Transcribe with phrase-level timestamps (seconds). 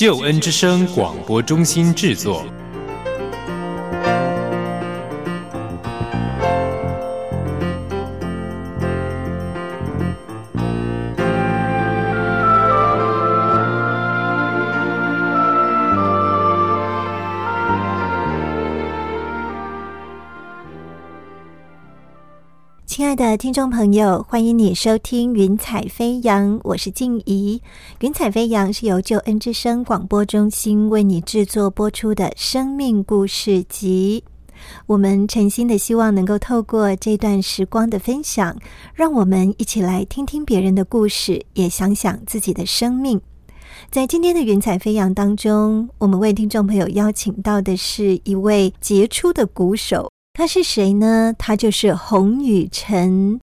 [0.00, 2.42] 救恩之声广播中心制作。
[23.36, 27.60] 听众朋友，欢迎你收听《云彩飞扬》，我是静怡。
[28.00, 34.24] 《云彩飞扬》是由救恩之声广播中心为你制作播出的生命故事集。
[34.86, 38.56] 我们诚心的希望能够透过这段时光的分享，
[38.94, 43.20] 让我们一起来听听别人的故事，也想想自己的生命。
[43.90, 50.10] 在今天的《云彩飞扬》当中，我们为听众朋友邀请到的是一位杰出的鼓手。
[50.40, 51.34] 他是谁呢？
[51.36, 53.38] 他就是洪雨辰。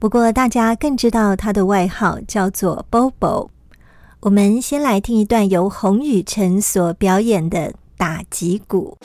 [0.00, 3.48] 不过大家更知道他的外号叫做 Bobo。
[4.20, 8.96] 我们先来听一段由洪雨辰所表演的打击鼓。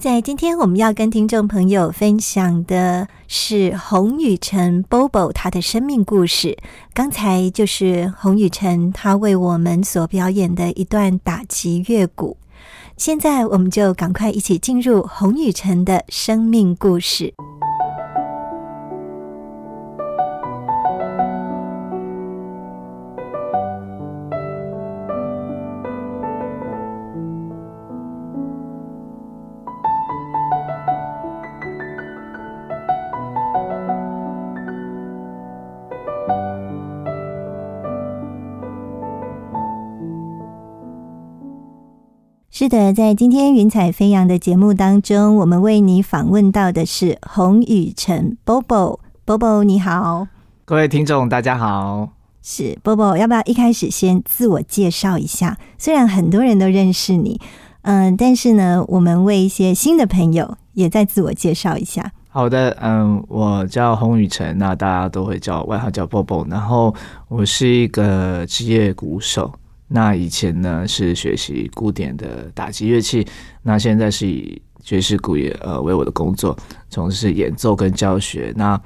[0.00, 6.56] 在今天我们要跟听众朋友分享的是洪雨辰 Bobo 他的生命故事。
[6.94, 12.38] 刚才就是洪雨辰他为我们所表演的一段打击乐鼓。
[12.96, 17.34] 现在我们就赶快一起进入洪雨辰的生命故事。
[42.60, 48.98] 是的，在今天云彩飞扬的节目当中，我们为你访问到的是洪雨辰 Bobo。
[49.24, 50.28] Bobo 你好，
[50.66, 52.10] 各位听众大家好。
[52.42, 55.56] 是 Bobo，要不要一开始先自我介绍一下？
[55.78, 57.40] 虽然很多人都认识你，
[57.80, 62.12] 嗯，但是呢，我们为一些新的朋友也再自我介绍一下。
[62.28, 66.94] 好的，嗯，我叫洪雨辰，那大家都会叫外号叫 Bobo，然后
[67.28, 69.50] 我是一个职业鼓手。
[69.92, 73.26] 那以前呢是学习古典的打击乐器，
[73.60, 76.56] 那现在是以爵士鼓也呃为我的工作，
[76.88, 78.52] 从事演奏跟教学。
[78.54, 78.80] 那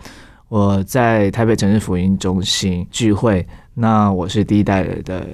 [0.48, 5.26] 我在台北城市福音中心聚会，那我是第一代的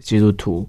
[0.00, 0.64] 基督徒。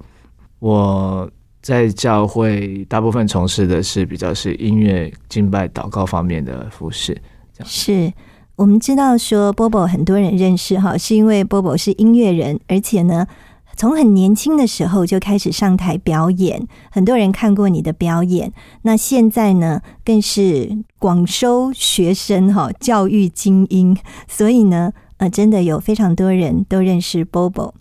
[0.58, 1.30] 我
[1.62, 7.16] 在教会大部分从事的是比较是音乐敬拜祷告方面的服饰。
[7.64, 8.12] 是
[8.56, 13.28] 我们知道说波波很多人认识哈，是因为波波是音乐人，而且呢。
[13.78, 18.52] 从很年轻的时候就开始上台表演，很多人看过你的表演。
[18.82, 23.96] 那现在呢，更是广收学生哈，教育精英。
[24.28, 27.74] 所以呢，呃，真的有非常多人都认识 Bobo。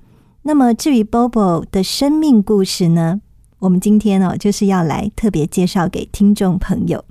[0.42, 3.22] 那么至于 Bobo 的生命故事呢，
[3.60, 7.02] 我们今天哦就是要来特别介绍给听众朋友。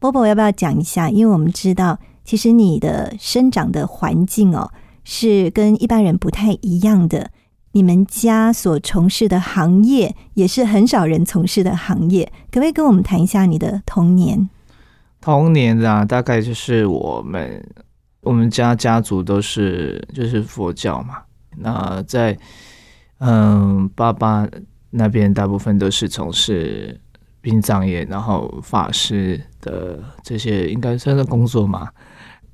[0.00, 1.10] Bobo 要不要讲一下？
[1.10, 4.72] 因为我们知道，其实你的生长的环境哦，
[5.04, 7.30] 是跟一般人不太一样的。
[7.74, 14.48] 你们家所从事的行业也是很少人从事的行业，可不可以跟我们谈一下你的童年？
[15.20, 17.66] 童年啊，大概就是我们
[18.20, 21.16] 我们家家族都是就是佛教嘛。
[21.56, 22.38] 那在
[23.18, 24.46] 嗯，爸爸
[24.90, 27.00] 那边大部分都是从事
[27.40, 31.88] 殡葬业，然后法师的这些应该算是工作嘛。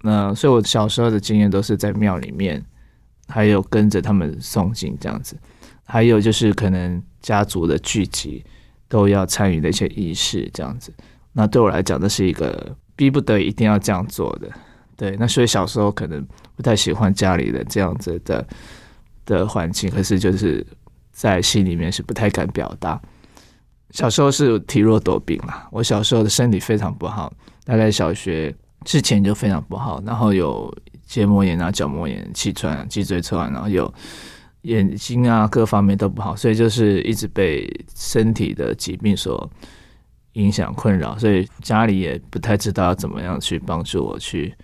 [0.01, 2.65] 那所以我小时候的经验都是在庙里面。
[3.31, 5.37] 还有跟着他们诵经这样子，
[5.85, 8.45] 还有就是可能家族的聚集
[8.89, 10.93] 都要参与的一些仪式这样子。
[11.33, 14.51] 那对我来讲，那是一个逼不得已一定要这样做的。
[14.97, 18.47] 对，那所以小时候可能不太喜欢家里的这样子的
[19.25, 20.67] 的环境，可是就是
[21.13, 23.01] 在心里面是不太敢表达。
[23.93, 27.33] 小时候是体弱多病啦，我小时候的身体非常不好，
[27.65, 28.55] 大概小学
[28.85, 30.73] 之前就非常不好，然后有
[31.11, 33.93] 结膜炎啊、角膜炎、气喘、脊椎侧弯，然后有
[34.63, 39.51] 眼睛啊各方面都不好，所以就是一直被身体的疾病所
[40.35, 44.55] 影响困扰，所以家里也不太知道要怎么样去帮助我去，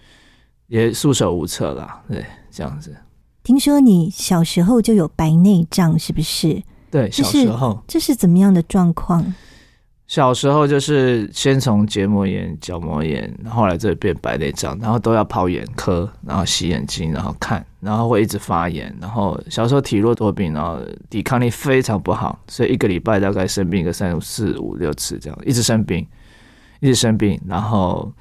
[0.69, 2.97] 也束手无策啦，对，这样子。
[3.43, 6.63] 听说你小时候就有白内障，是不是？
[6.93, 9.35] 对，小时候这是怎么样的状况？
[10.07, 20.79] 小时候就是先从结膜炎、角膜炎，后来这变白内障，然后都要跑眼科，然后洗眼睛，然后看，然后会一直发炎，然后小时候体弱多病，然后
[21.11, 26.07] 抵抗力非常不好，所以一个礼拜大概生病个三四五六次这样，一直生病，
[26.79, 28.13] 一直生病，然后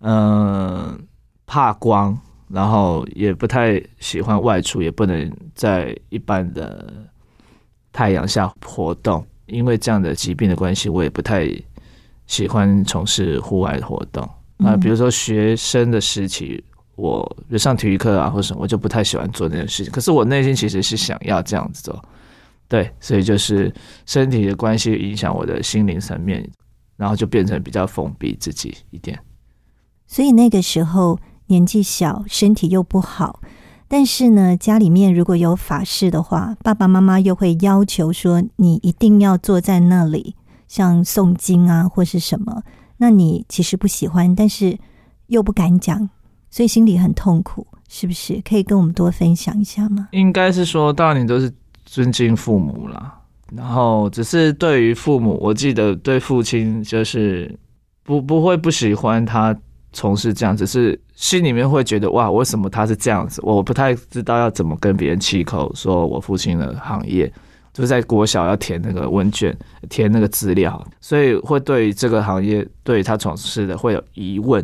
[0.00, 0.98] 嗯
[1.44, 2.18] 怕光，
[2.48, 6.90] 然后也不太喜欢外出，也不能在一般的
[7.92, 9.22] 太阳下活动。
[9.46, 11.48] 因为这样的疾病的关系，我也不太
[12.26, 14.22] 喜欢从事户外的活动
[14.58, 14.76] 啊。
[14.76, 16.62] 比如说学生的时期，
[16.96, 19.92] 我上体育课啊，或者什么，我就不太喜欢做那件事情。
[19.92, 22.04] 可是我内心其实是想要这样子做，
[22.68, 23.72] 对，所以就是
[24.06, 26.48] 身体的关系影响我的心灵层面，
[26.96, 29.18] 然后就变成比较封闭自己一点。
[30.06, 33.40] 所以那个时候年纪小，身体又不好。
[33.96, 40.34] 但是呢，家里面如果有法事的话，爸爸妈妈又会要求说你一定要坐在那里，
[40.66, 42.64] 像诵经啊或是什么。
[42.96, 44.76] 那你其实不喜欢，但是
[45.28, 46.10] 又不敢讲，
[46.50, 48.42] 所以心里很痛苦，是不是？
[48.44, 50.08] 可以跟我们多分享一下吗？
[50.10, 51.54] 应该是说，大年都是
[51.84, 53.20] 尊敬父母啦，
[53.52, 57.56] 然后只是对于父母，我记得对父亲就是
[58.02, 59.56] 不不会不喜欢他。
[59.94, 63.40] 从事这样子是心里面会觉得哇，为什么他是这样子？
[63.42, 67.32] 我不太知道要怎么跟别人启口，说我父亲的行业
[67.72, 69.56] 就是在国小要填那个问卷，
[69.88, 74.62] 填那个资料，所以会对这个行业对他从事的会有疑问。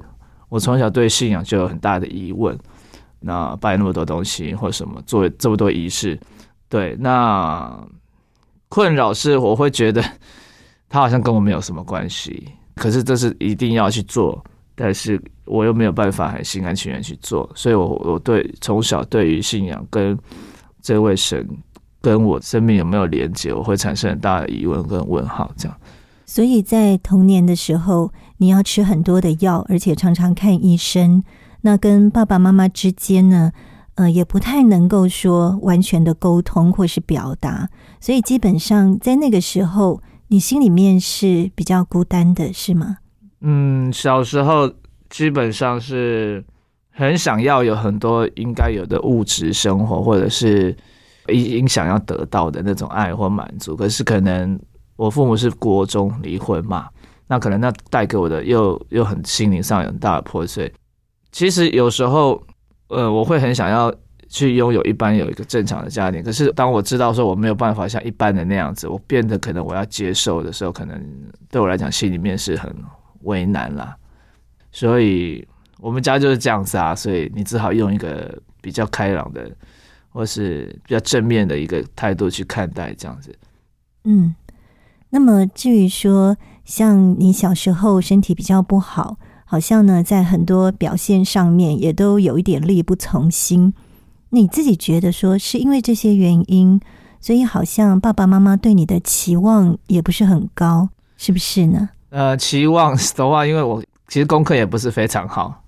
[0.49, 2.59] 我从小对信仰就有很大的疑问，
[3.21, 6.19] 那拜那么多东西或什么，做这么多仪式，
[6.69, 7.73] 对，那
[8.69, 10.03] 困扰是我会觉得
[10.88, 14.44] 他好像跟我没有什么关系，可是这是一定要去做。
[14.82, 20.19] 但是我又没有办法很心甘情愿去做，所以我我对从小对于信仰跟
[20.81, 21.47] 这位神
[22.00, 25.53] 跟我生命有没有连接，我会产生很大的疑问跟问号。
[25.55, 25.77] 这样，
[26.25, 31.23] 所以在童年的时候，你要吃很多的药，而且常常看医生。
[31.61, 33.53] 那跟爸爸妈妈之间呢，
[33.97, 37.69] 呃，也不太能够说完全的沟通或是表达，
[38.00, 42.97] 所以基本上在那个时候，你心里面是比较孤单的，是吗？
[43.42, 44.70] 嗯，小时候
[45.08, 46.44] 基本上是
[46.90, 50.76] 很想要有很多应该有的物质生活，或者是
[51.28, 53.75] 应想要得到的那种爱或满足。
[53.75, 54.60] 可是可能
[54.96, 56.88] 我父母是国中离婚嘛，
[57.26, 60.70] 那可能那带给我的又又很心灵上有很大的破碎。
[61.32, 62.43] 其实有时候，
[62.88, 63.90] 呃，我会很想要
[64.28, 66.22] 去拥有一般有一个正常的家庭。
[66.22, 71.00] 可是当我知道说我没有办法像一般的那样子，我变得可能我要接受的时候，可能
[71.50, 72.70] 对我来讲心里面是很。
[73.22, 73.96] 为难啦，
[74.72, 75.46] 所以
[75.78, 79.50] 我们家就是这样子啊，所以你只好用一个比较开朗的，
[80.08, 83.34] 或是比较正面的一个态度去看待这样子。
[84.05, 84.34] 嗯，
[85.11, 93.74] 那么至于说，像你小时候身体比较不好，好像呢在很多表现上面也都有一点力不从心。
[94.31, 96.81] 你自己觉得说是因为这些原因，
[97.20, 101.91] 所以好像爸爸妈妈对你的期望也不是很高，是不是呢？
[102.10, 105.62] 呃，期望的话，因为我其实功课也不是非常好，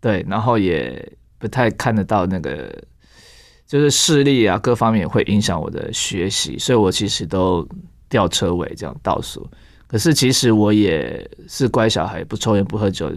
[0.00, 2.72] 对，然后也不太看得到那个，
[3.66, 7.68] 就是视力啊，各方面会影响我的学习，所以我其实都
[8.08, 9.44] 吊车尾这样倒数。
[9.88, 13.10] 可是其实我也是乖小孩，不抽烟不喝酒，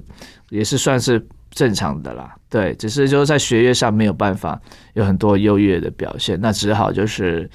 [0.50, 2.36] 也是算是正常的啦。
[2.50, 4.60] 对，只是就是在学业上没有办法
[4.96, 7.48] 有很多优越的表现，那只好就是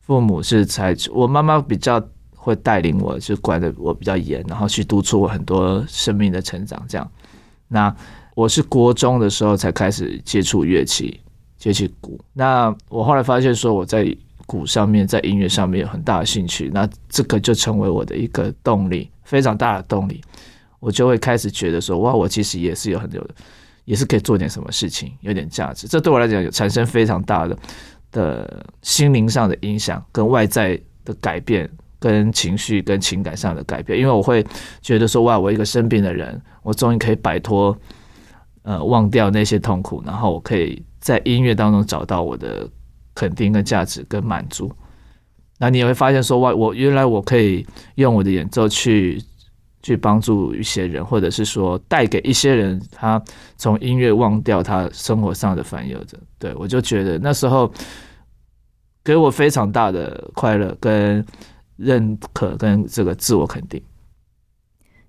[0.00, 2.02] 父母是采取我妈妈比较。
[2.42, 6.84] 会带领我，就管的我比较严，然后去督促我很多生命的成长。
[6.88, 7.08] 这样，
[7.68, 7.94] 那
[8.34, 11.20] 我是国中的时候才开始接触乐器，
[11.56, 12.18] 接触鼓。
[12.32, 14.04] 那我后来发现说我在
[14.44, 20.20] 鼓上面，在音乐上面有很大的兴趣，那这个就成为我的一个动力，非常大的动力。
[20.80, 23.24] 我就会开始觉得说，哇，我其实也是有很有，
[23.84, 25.86] 也是可以做点什么事情，有点价值。
[25.86, 27.56] 这对我来讲有产生非常大的
[28.10, 31.70] 的心灵上的影响，跟外在的改变。
[32.02, 34.44] 跟情绪、跟情感上的改变，因为我会
[34.80, 37.74] 觉得说，哇，我一个生病的人，我终于可以摆脱，
[38.62, 42.68] 呃，忘掉那些痛苦，然后我可以在音乐当中找到我的
[43.14, 44.68] 肯定、跟价值、跟满足。
[45.60, 49.22] 那你也会发现说，哇，我原来我可以用我的演奏去
[49.80, 53.22] 去帮助一些人，或者是说带给一些人，他
[53.56, 56.18] 从音乐忘掉他生活上的烦忧的。
[56.40, 57.72] 对我就觉得那时候
[59.04, 61.24] 给我非常大的快乐跟
[61.76, 63.82] 认可跟这个自我肯定。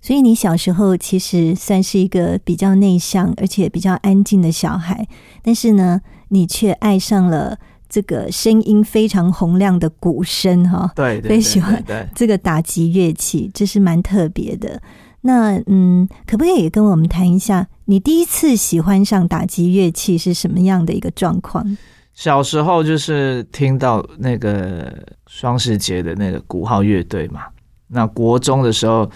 [0.00, 5.08] 所以你小时候其实算是一个比较内向而且比较安静的小孩，
[5.42, 14.82] 但是呢，你却爱上了这个声音非常洪亮的鼓声，哈，对，非常喜欢对这个打击乐器，这是蛮特别的。
[15.22, 21.78] 那嗯，可不可以也跟我们谈一下，你第一次喜欢上打击乐器是什么样的一个状况？
[22.14, 24.90] 小时候就是听到那个
[25.26, 27.42] 双世节的那个鼓号乐队嘛，
[27.88, 29.10] 那国中的时候。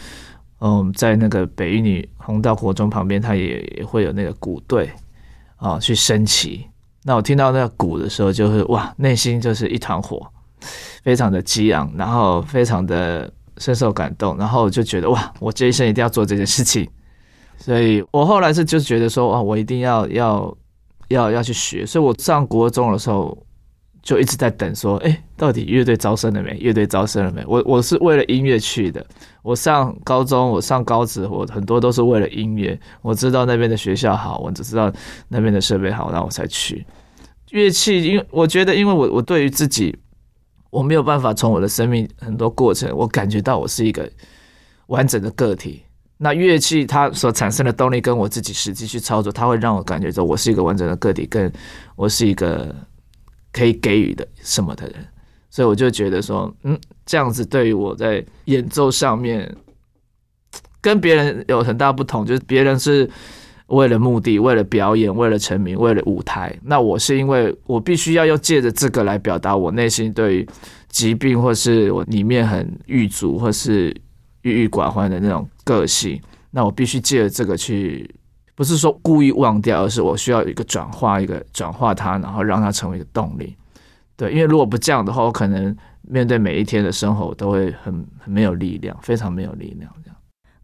[0.61, 4.91] 嗯，在那个北一女红道国中旁边，它也也会有那个鼓队
[5.55, 6.67] 啊，去升旗。
[7.05, 10.21] 那我听到那个鼓的时候，就是哇，内心就是一团火，
[11.05, 16.85] 非常的激昂，然后非常的深受感动，然后就觉得哇，我这一生一定要做这件事情。
[17.57, 20.57] 所以我后来是就觉得说哇，我一定要要
[21.09, 21.85] 要要去学。
[21.85, 23.37] 所以我上国中的时候。
[24.01, 26.57] 就一直在等，说，哎，到底乐队招生了没？
[26.59, 27.45] 乐队招生了没？
[27.47, 29.05] 我我是为了音乐去的。
[29.43, 32.79] 我上高中，我上高职，我很多都是为了音乐。
[33.03, 34.91] 我知道那边的学校好，我只知道
[35.27, 36.87] 那边的设备好，然后我才去。
[37.51, 39.95] 乐器，因为我觉得，因为我我对于自己，
[40.71, 44.11] 我没有办法从我的生命很多过程，我感觉到我是一个
[44.87, 45.83] 完整的个体。
[46.19, 51.51] 那乐器它所产生的动力，跟我自己实际去操作，它会让我感觉到我是一个完整的个体，跟
[51.97, 52.75] 我是一个。
[53.51, 54.95] 可以给予的什么的人，
[55.51, 59.53] 所以我就觉得说，嗯，这样子对于我在演奏上面
[60.83, 63.09] 跟别人有很大不同，就是别人是
[63.69, 70.49] 为了目的、为了表演、为了成名、为了舞台，那我是因为我必须要用借着这个来表达我内心对于
[70.91, 73.93] 疾病或是我里面很郁卒或是
[74.49, 78.09] 郁郁寡欢的那种个性，那我必须借着这个去。
[78.55, 83.57] 不是说故意忘掉，而是我需要一个转化，一个转化它，然后让它成为一个动力。
[84.17, 89.89] 对，因为如果不这样的话，我可能面对每一天的生活都会很很没有力量，非常没有力量。
[90.03, 90.17] 这样，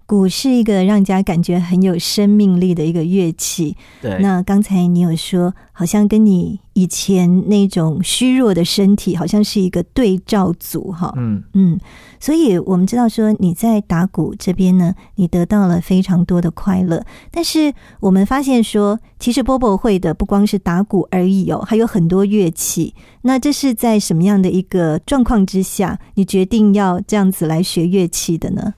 [0.06, 3.76] 鼓是一个让人家感觉很有生命力的一个乐器。
[4.02, 11.12] 对，那刚才你有说，好像跟你以前那种虚弱的身体，好像是一个对照组，哈。
[11.16, 11.80] 嗯嗯。
[12.20, 17.04] 所以，我们知道说你在打鼓这边呢，你得到了非常多的快乐。
[17.30, 22.94] 但是，我们发现说，其实波波会的不光是打鼓而已哦，还有很多乐器。
[23.22, 28.72] 那这是在什么样的一个状况之下，你决定要这样子来学乐器的呢？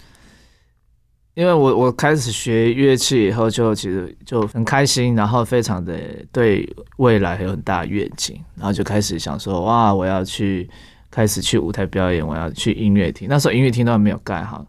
[1.37, 5.97] 因为我我开始学乐器以后，就其实就很开心，然后非常的
[6.33, 10.69] 对未来有很大的愿景，然后就开始想说，哇，我要去。
[11.09, 13.27] 开始去舞台表演，我要去音乐厅。
[13.27, 14.67] 那时候音乐厅都还没有盖好，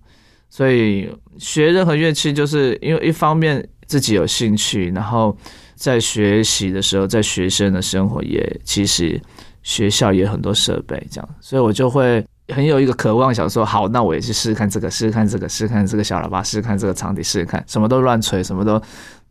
[0.50, 5.36] 所以学任何乐器，就是因为一方面自己有兴趣，然后
[5.76, 9.20] 在学习的时候，在学生的生活也其实
[9.62, 18.82] 学校也很多设备这样，所以我就会很有一个渴望，想说好，那我也去试试看这个，试试看这个，试试看这个小喇叭，试试看这个场地，试试看什么都乱吹，什么都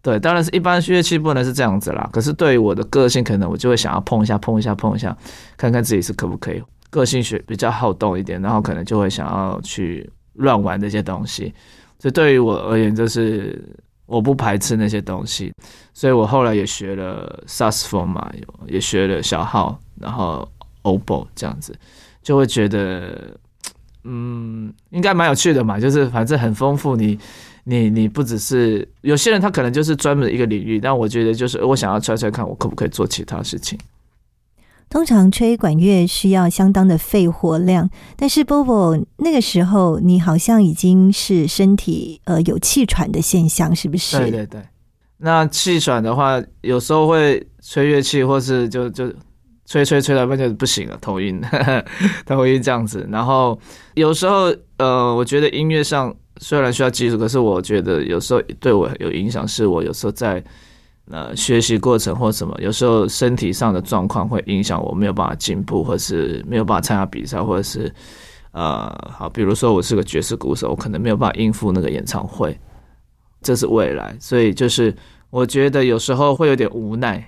[0.03, 0.19] 对。
[0.21, 5.17] 当然是一般乐器不能是这样子啦，可是对于我的个性，可能我就会想要碰一下，碰一下，碰一下，
[5.57, 6.63] 看看自己是可不可以。
[6.91, 11.53] 个性学比较好动一点，然后可能就会想要去乱玩这些东西。
[11.99, 13.63] 所以对于我而言，就是
[14.07, 15.53] 我不排斥那些东西，
[15.93, 18.31] 所以我后来也学了萨斯风嘛，
[18.67, 20.49] 也学了小号，然后
[20.83, 21.77] o b o 这样子，
[22.27, 23.39] 就会觉得，
[24.03, 25.79] 嗯，应该蛮有趣的嘛。
[25.79, 27.17] 就是反正很丰富，你
[27.63, 33.79] 你你不只是有些人他可能就是专门一个领域，但我觉得就是我想要揣揣看，我可不可以做其他事情。
[34.89, 44.19] 通常吹管乐需要相当的肺活量，但是 Bobo 那个时候你好像已经是身体呃有气喘的现象，是不是？
[44.19, 44.61] 对对对。
[45.19, 49.13] 那气喘的话，有时候会吹乐器，或是就就
[49.67, 51.41] 吹吹吹到半就不行了，头晕，
[52.25, 53.07] 头晕这样子。
[53.11, 53.59] 然后
[53.95, 60.43] 有时候呃，我觉得音乐上虽然需要技术，可是我觉得有时候对我有影响，是我有时候在。
[61.09, 67.89] 呃，学习过程或什么，有时候身体上的状况会影响我没有办法进步，或是没有办法参加比赛，或者是
[68.51, 72.59] 呃，好，比如说我是个爵士鼓手，我可能没有办法应付那个演唱会，
[73.41, 74.93] 这是未来，所以就是
[75.31, 77.25] 我觉得有时候会有点无奈。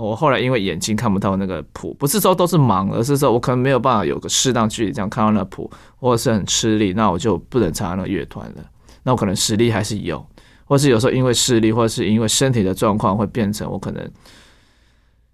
[0.00, 8.64] 我后来因为眼睛看不到那个谱，不是说都是盲，而是说我可能没有办法有个适当距离这样看到那谱，或是很吃力，那我就不能参加那个乐团了。
[9.02, 10.24] 那我可能实力还是有。
[10.64, 14.08] 或是有时候因为视力，或是因为身体的状况，会变成我可能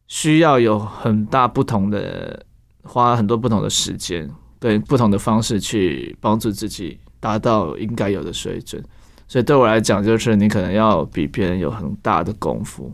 [0.06, 2.42] 需要有很大不同的
[2.82, 4.22] 花很多不同的时间
[4.58, 8.82] 跟对不同的方式去帮助自己达到应该有的水准。
[9.28, 12.90] 所以对我来讲，就是你可能要比别人有很大的功夫，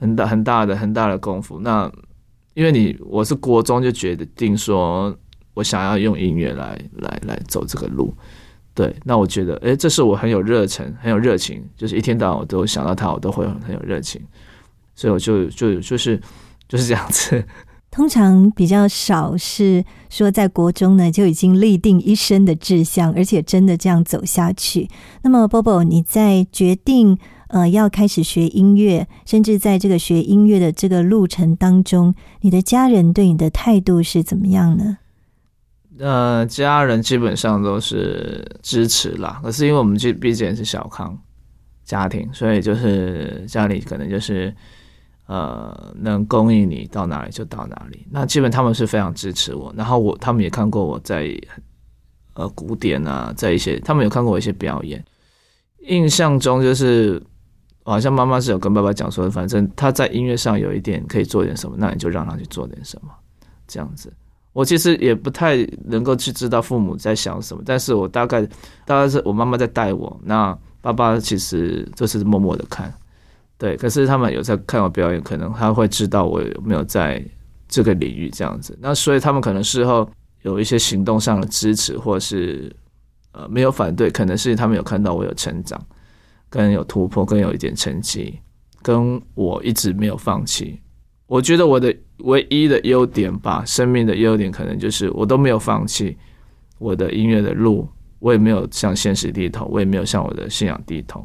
[0.00, 1.60] 很大很大的很大的功夫。
[1.60, 1.88] 那
[2.54, 5.16] 因为你我是国中就决定说，
[5.54, 8.12] 我想要用音乐来来来走这个路。
[8.74, 14.20] 对，那我觉得，诶，这是我很有热忱、很有热情，就是一天到晚我都想到他，我都会很有热情。
[14.94, 16.20] 所以我就就就是
[16.68, 17.44] 就是这样子。
[17.90, 24.88] 通常比较少是说在国中呢就已经立定一生的志向，而且真的这样走下去。
[25.22, 27.18] 那么，Bobo，你在决定
[27.50, 34.98] 呃要开始学音乐，甚至在这个学音乐的这个路程当中，你的家人对你的态度是怎么样呢？
[35.98, 39.40] 呃，家人基本上都是支持啦。
[39.42, 41.16] 可是因为我们这毕竟是小康
[41.84, 44.54] 家庭，所以就是家里可能就是。
[45.26, 48.04] 呃，能供应你到哪里就到哪里。
[48.10, 51.32] 那基本他们是非常支持我，然后我他们也看过我在
[52.34, 55.04] 呃古典啊，在一些他们有看过我一些表演。
[55.82, 57.22] 印象中就是
[57.90, 63.10] 好像妈妈是有跟爸爸讲说，反正他在音乐上有一点可以做点什么，那你就让他去做点什么，
[63.66, 64.12] 这样子。
[64.52, 68.46] 我其实也不太能够去知道父母在想什么，但是我大概
[68.84, 72.92] 大概是我妈妈在带我，那爸爸其实就是默默的看。
[73.58, 77.22] 对，可是他们有在看我表演，可能他会知道我有没有在
[77.68, 78.76] 这个领域这样子。
[78.80, 80.08] 那所以他们可能事后
[80.42, 82.74] 有一些行动上的支持，或是
[83.32, 85.80] 呃没有反对，可能是他们有看到我有成长，
[86.50, 88.38] 跟有突破，跟有一点成绩，
[88.82, 90.78] 跟我一直没有放弃。
[91.26, 96.16] 我觉得我的唯一的优点吧，生命的优点可能就是我都没有放弃
[96.78, 97.88] 我的音乐的路，
[98.18, 101.24] 我也没有向现实低头，我也没有向我的信仰低头。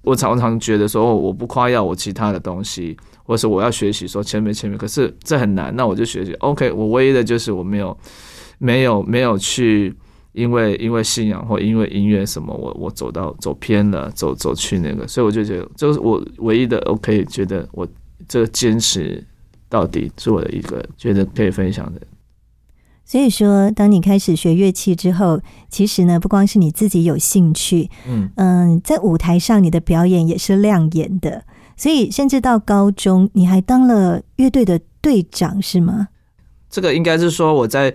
[0.00, 5.74] 我常常觉得说，我不夸耀我其他的东西，或是我要学习说前面前面，可是这很难。
[5.76, 6.32] 那我就学习。
[6.34, 7.96] OK，我唯一的就是我没有
[8.58, 9.94] 没有没有去
[10.34, 17.88] 因为因为信仰或因为音乐什么，我我走到走偏了，走走去那个，所以我就觉得就是我唯一的 OK，觉得我
[18.28, 19.24] 这个坚持
[19.68, 22.00] 到底是我的一个觉得可以分享的。
[23.06, 31.44] 所以说，当你开始学乐器之后，其实呢，不光是你自己有兴趣，嗯嗯，在舞台上你的表演也是亮眼的。
[31.76, 36.08] 所以，甚至到高中，你还当了乐队的队长，是吗？
[36.70, 37.94] 这个应该是说我在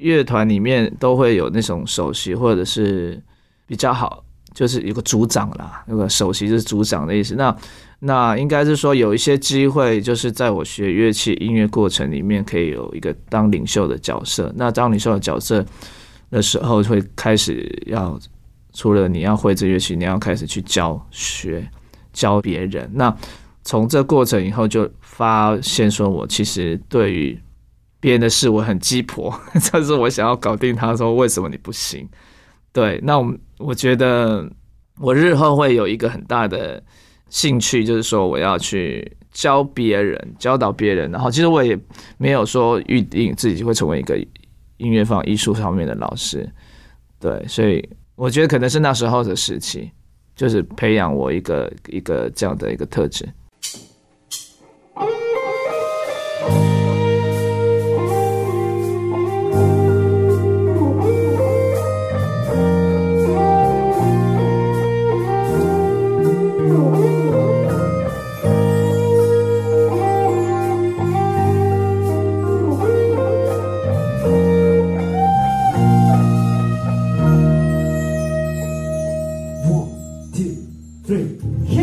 [0.00, 3.22] 乐团里面都会有那种首席，或者是
[3.66, 5.84] 比较好，就是有个组长啦。
[5.86, 7.34] 那个首席就是组长的意思。
[7.34, 7.54] 那
[8.00, 14.52] 那应该是说有一些机会，就是在我学乐器音乐过程里面，可以有一个当领袖的角色。
[14.56, 15.64] 那当领袖的角色
[16.30, 18.18] 的时候，会开始要
[18.72, 21.68] 除了你要会这乐器，你要开始去教学
[22.12, 22.90] 教别人。
[22.94, 23.14] 那
[23.62, 27.38] 从这过程以后，就发现说我其实对于
[28.00, 29.32] 别人的事我很鸡婆，
[29.70, 32.08] 但是我想要搞定他，说为什么你不行？
[32.72, 34.50] 对，那我我觉得
[34.98, 36.82] 我日后会有一个很大的。
[37.32, 41.08] 兴趣就是说，我要去教别人、教导别人。
[41.12, 41.78] 然后，其实我也
[42.18, 44.18] 没有说预定自己会成为一个
[44.78, 46.52] 音乐方艺术方面的老师。
[47.20, 49.92] 对，所以我觉得可能是那时候的时期，
[50.34, 53.24] 就是培养我一个一个这样的一个特质。
[81.10, 81.79] three.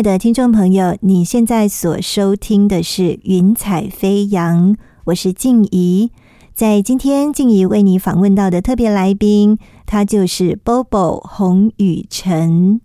[0.00, 4.72] 爱的听众朋友，你现在所收听的是《云彩飞扬》，
[5.04, 6.10] 我是静怡。
[6.54, 12.80] 在今天，静怡为你访问到的特别来宾，他就是 Bobo 洪雨辰。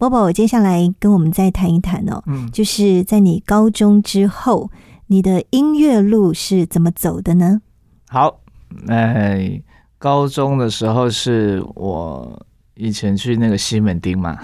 [0.00, 4.72] Bobo，接下来跟我们再谈一谈哦，嗯就是在你高中之后，
[5.06, 7.60] 你的音乐路是怎么走的呢？
[8.08, 8.40] 好，
[8.88, 9.62] 哎，
[9.96, 12.44] 高中的时候是我
[12.74, 14.36] 以前去那个西门町嘛，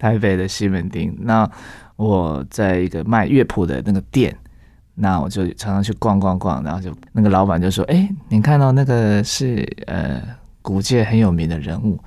[0.00, 1.16] 台北的西门町。
[1.20, 1.48] 那
[1.94, 4.36] 我在一个卖乐谱的那个店，
[4.94, 10.20] 那我就常常去逛逛逛，然后就那个老板就说：“哎，你看到那个是呃
[10.62, 11.98] 古界很有名的人物，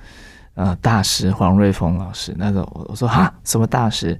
[0.54, 4.18] 呃大师黄瑞峰老师。”那个我我说哈什么大师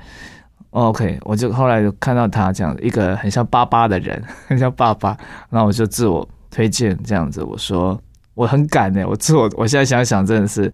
[0.70, 5.16] ？OK，我就后来就看到他这样一个很像爸爸的人， 很像爸爸，
[5.50, 8.00] 然后我就自我推荐这样子，我说
[8.34, 10.72] 我很敢呢、我自我我现在想想真的是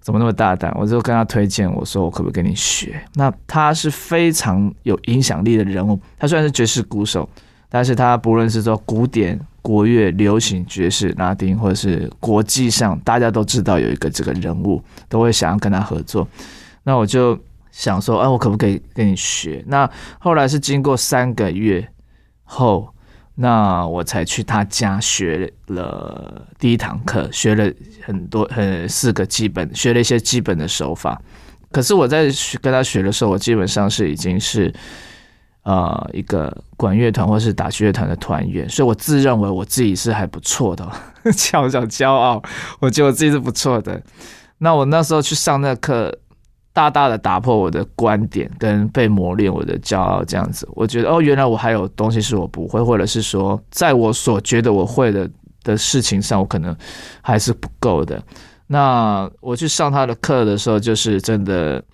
[0.00, 3.00] 怎么那么大胆，我就跟他推荐，我说我可不可以跟你学？
[3.14, 7.28] 那他是非常有影响力的人物，他虽然是爵士鼓手，
[7.68, 16.26] 但是他不论是说古典、国乐、流行、爵士、拉丁，或者是国际上，大家都知道有一个这个人物，都会想要跟他合作。
[16.82, 17.38] 那我就
[17.70, 19.62] 想说，哎、我可不可以跟你学？
[19.66, 21.86] 那后来是经过三个月
[22.42, 22.88] 后，
[23.42, 27.72] 那我才去他家学了第一堂课，学了
[28.04, 31.18] 很多很四个基本，学了一些基本的手法。
[31.72, 34.70] 可是我在学跟他学的时候，我基本上是已经是
[35.62, 40.86] 呃一个管乐团或是打击乐团的团员，所以我自认为我自己是还不错的，
[41.32, 42.42] 小小骄傲，
[42.78, 44.02] 我觉得我自己是不错的。
[44.58, 46.14] 那我那时候去上那课，
[46.80, 55.28] 大大的打破我的观点，跟被磨练我的骄傲，这样子，我觉得哦，原来我还有东西是我不会，或者是说，在我所觉得我会的
[55.62, 56.74] 的事情上，我可能
[57.20, 58.22] 还是不够的。
[58.66, 61.84] 那我去上他的课的时候，就是真的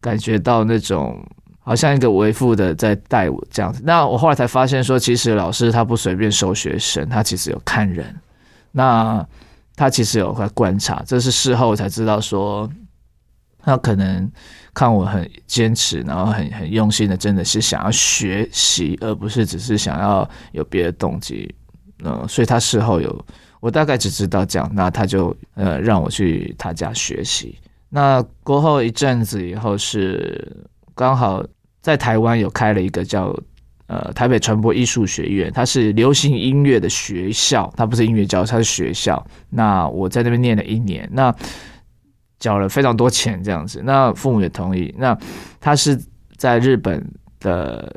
[0.00, 1.22] 感觉到那种
[1.58, 3.82] 好像一个为父的在带我这样子。
[3.84, 8.06] 那我后来才发现说，其实老师他不随便收学生，他其实有看人。
[8.72, 9.22] 那
[9.76, 12.70] 他其实有在观察，这是事后才知道说，
[13.62, 14.30] 他可能
[14.72, 21.54] 看我很坚持，然后很很用心的，真的是想要学习，而不是只是想要有别的动机。
[22.02, 23.26] 呃，所以他事后有，
[23.60, 27.58] 我大概只知道这样，那他就呃让我去他家学习。
[27.90, 30.56] 那过后一阵子以后是
[30.94, 31.44] 刚好
[31.82, 33.36] 在台湾有开了一个叫
[33.88, 39.22] 呃台北传播艺术学院，它是流行音乐的学校，它不是音乐教，它是学校。
[39.50, 41.34] 那我在那边念了一年，那
[42.40, 44.92] 缴了非常多钱这样子，那父母也同意。
[44.98, 45.16] 那
[45.60, 45.96] 他是
[46.36, 47.06] 在日本
[47.38, 47.94] 的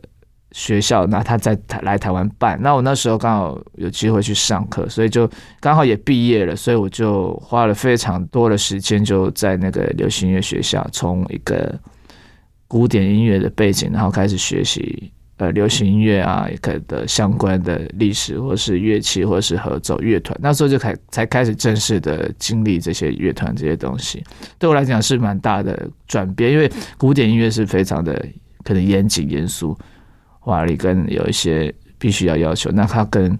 [0.52, 5.28] 学校，那他在台来台湾办，那我那时候刚好有机会去上课，所以就
[5.60, 11.74] 刚好也毕业了，所以我就花了非常多的时间，就在那个流行音乐学校，从一个
[12.68, 15.12] 古典音乐的背景，然后开始学习
[15.44, 20.38] 呃流行音乐啊可的相关的历史，或是乐器，或是合奏乐团。
[20.42, 24.24] 那时候就开才开始正式的经历这些乐团这些东西，
[24.58, 28.26] 对我来讲是蛮大的转变，因为古典音乐是非常的
[28.64, 29.78] 可能严谨、严肃、
[30.40, 33.38] 华丽，跟有一些必须要要求，那它跟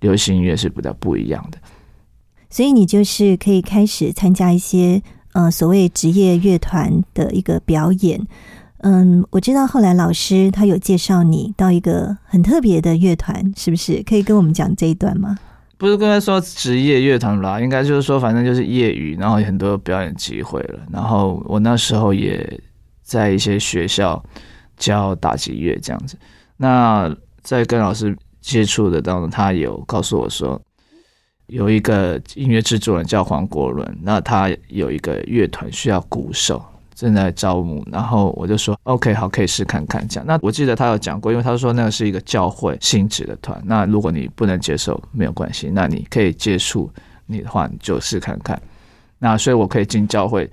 [0.00, 1.58] 流行音乐是比较不一样的。
[2.50, 5.00] 所以你就是可以开始参加一些
[5.32, 8.20] 呃所谓职业乐团的一个表演。
[8.78, 14.02] 嗯，我知道后来老师他有介绍你到一个很特别的乐团，是不是？
[14.04, 15.36] 可以跟我们讲这一段吗？
[15.76, 20.80] 不是跟他说职业乐团啦，应该就是说反正就是业余，然后有很多表演机会了。
[20.92, 22.60] 然后我那时候也
[23.02, 24.22] 在一些学校
[24.76, 26.16] 教打击乐这样子。
[26.56, 27.12] 那
[27.42, 30.60] 在跟老师接触的当中，他有告诉我说，
[31.46, 36.64] 有一个音乐制作人叫黄国伦，那他有一个乐团需要鼓手。
[36.98, 40.26] 正在招募，然后我就说 OK，好，可以试看看这样。
[40.26, 43.62] 那我记得他有讲过，因为他说那个是一个教会性质的团。
[43.64, 46.90] 那如果你不能接受，没有关系，那你可以接触
[47.26, 48.60] 你的话，你就试看看。
[49.20, 50.50] 那所以我可以进教会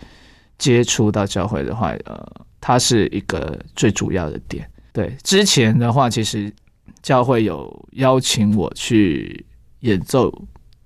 [0.60, 2.32] 接触到教会的话，呃，
[2.62, 4.70] 它是一个最主要的点。
[4.94, 6.54] 对，之前的话，其实
[7.02, 9.44] 教会有邀请我去
[9.80, 10.32] 演奏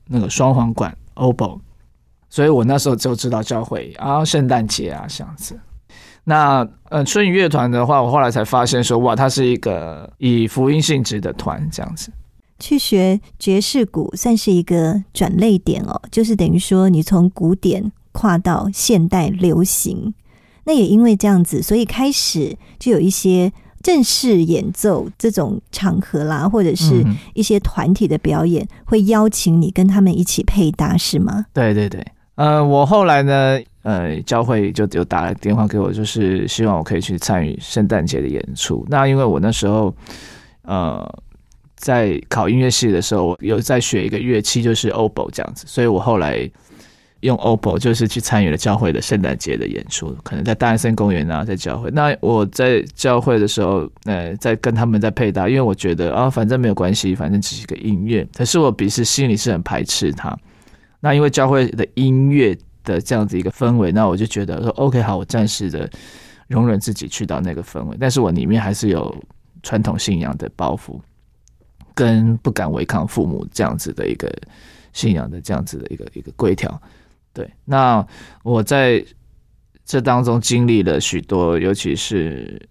[0.07, 1.61] 那个双簧管 o b o。
[2.29, 5.59] 所以我那时候就知道教会啊，圣诞节啊这样子。
[6.23, 12.11] 那呃，春雨乐团的话，我后来才发现说，哇，它是一个以福音性质的团这样子。
[12.59, 20.13] 去学爵士鼓算是一个转类点哦，就是等于说你从古典跨到现代流行。
[20.65, 31.45] 那也因为这样子，所以开始就有一些正式演奏这种场合啦，或者是一些团体的表演，会邀请你跟他们一起配搭，是吗？
[31.53, 32.05] 对对对。
[32.39, 38.85] 呃，我后来呢，呃，教会就有打了电话给我，就是希望我可以去参与圣诞节的演出。
[38.87, 39.93] 那因为我那时候，
[40.61, 41.05] 呃，
[41.75, 46.49] 在考音乐系的时候，我有在学一个乐器，就是 oboe 这样子，所以我后来
[47.19, 51.91] 用 oboe 就是去参与了教会的圣诞节的演出，可能在大安森公园啊，在教会。
[51.91, 60.33] 那我在教会的时候，呃，在跟他们在配搭，因为我觉得啊，反正没有关系，反正只是个音乐，可是我彼此心里是很排斥它。
[61.01, 65.89] 那因为教会的音乐的这样子一个氛围，那我就觉得说，OK，好，我暂时的
[66.47, 69.15] 容忍自己去到那个氛围，但是我里面还是有
[69.63, 70.99] 传统信仰的包袱，
[71.93, 74.29] 跟不敢违抗父母这样子的一个
[74.91, 76.81] 信仰的这样子的一个一个规条。
[77.31, 78.05] 对，那
[78.43, 79.01] 我在
[79.85, 82.61] 这当中经历了许多，尤其是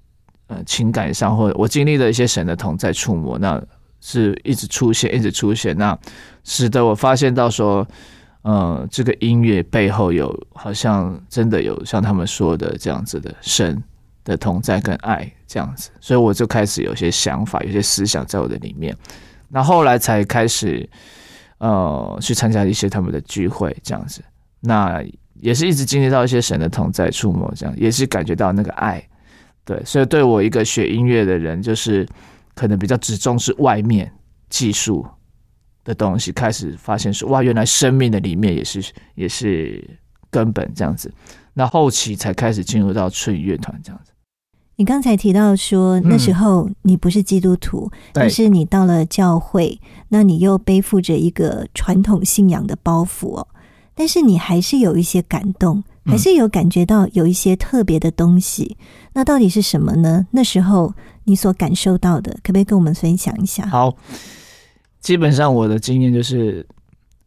[0.48, 3.62] 呃情感上，或者我经历了一些神的同在触摸，那
[4.00, 5.98] 是一直出现，一直出现，那
[6.44, 7.86] 使得我发现到说。
[8.42, 13.82] 呃，这个音乐背后有好像真的有像他们说的这样子的神
[14.24, 18.96] 的同在跟爱这样子，所以我就开始有些想法，有些思想在我的里面。
[19.48, 20.88] 那后来才开始
[21.58, 24.22] 呃去参加一些他们的聚会这样子，
[24.60, 25.02] 那
[25.40, 29.02] 也是一直经历到一些神的同在触摸，这样也是感觉到那个爱。
[29.64, 32.06] 对，所以对我一个学音乐的人，就是
[32.54, 34.10] 可能比较只重视外面
[34.48, 35.06] 技术。
[35.88, 39.82] 的东西开始发现说哇，原来生命的里面也是也是
[40.28, 41.10] 根本这样子。
[41.54, 44.12] 那后期才开始进入到春雨乐团这样子。
[44.76, 53.48] 你刚才提到说那时候你不是基督徒，但是你到了教会，那你又背负着一个传统信仰的包袱哦。
[53.94, 58.76] 但是你还是有一些感动，还是有感觉到有一些特别的东西。
[59.14, 60.26] 那到底是什么呢？
[60.32, 60.92] 那时候
[61.24, 63.66] 你所感受到的，可不可以跟我们分享一下？
[63.66, 63.96] 好。
[65.00, 66.66] 基本上我的经验就是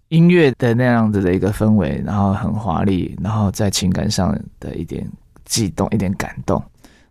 [0.10, 5.10] 音乐的那样子的一个氛围，然后很华丽，然后在情感上的一点
[5.46, 6.62] 悸动、一点感动。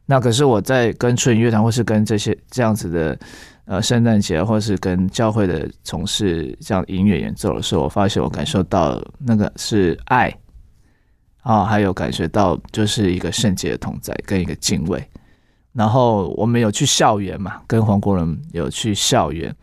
[0.04, 3.18] 那可是我在跟春乐团，或是跟这些这样子的
[3.64, 10.30] 呃圣诞节，或是跟教会的从事这样音乐演奏的时候，我发现我感受到那个是爱
[11.42, 15.02] 啊，还有感觉到就是一个圣洁的同在跟一个敬畏。
[15.72, 19.54] 然后我们有去校园嘛，跟黄国伦有去校园。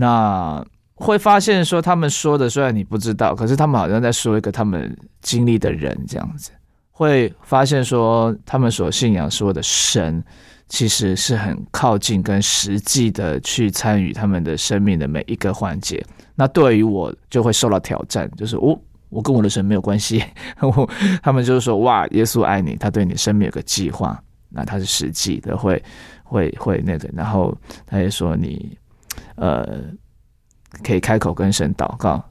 [0.00, 6.52] 那会发现说，他们说的虽然你不知道，可是他们好像在说一个他们经历的人这样子。
[6.92, 10.22] 会发现说，他们所信仰说的神，
[10.68, 16.00] 其实是很靠近跟实际的去参与他们的生命的每一个环节。
[16.36, 20.22] 那对于我就会受到挑战，就是我我跟我的神没有关系。
[20.60, 20.88] 我
[21.24, 24.16] 他们就是说，哇，耶稣爱你，他对你生命有个计划，
[24.48, 25.82] 那他是实际的，会
[26.22, 27.10] 会会那个。
[27.12, 27.52] 然后
[27.84, 28.78] 他也说你。
[29.38, 29.66] 呃，
[30.84, 32.22] 可以开口跟神祷告，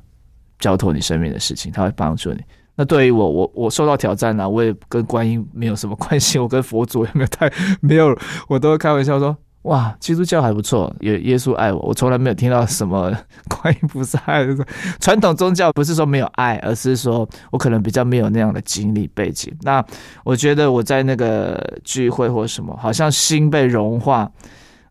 [0.60, 2.42] 交托你生命的事情，他会帮助你。
[2.76, 8.16] 那对于我，我我受到挑战了，我也跟观音没有什么关系，我跟佛祖也没有太没有，
[8.48, 13.12] 我都会开玩笑说，哇，基督教还不错，耶耶稣爱我，我从来没有听到什么
[13.50, 14.56] 观音菩萨爱的。
[15.00, 19.52] 传统宗教不是说没有爱，而是说我可能比较没有那样的经历背景。
[19.62, 19.84] 那
[20.24, 24.32] 我觉得我在那个聚会或什么，好像心被融化，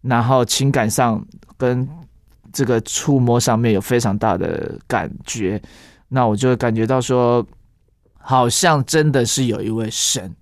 [0.03, 1.25] 然后情感上
[1.57, 1.89] 跟
[2.57, 5.61] 这个触摸上面有非常大的感觉，
[6.09, 7.47] 那我就会感觉到说，
[8.17, 10.35] 好像真的是有一位神。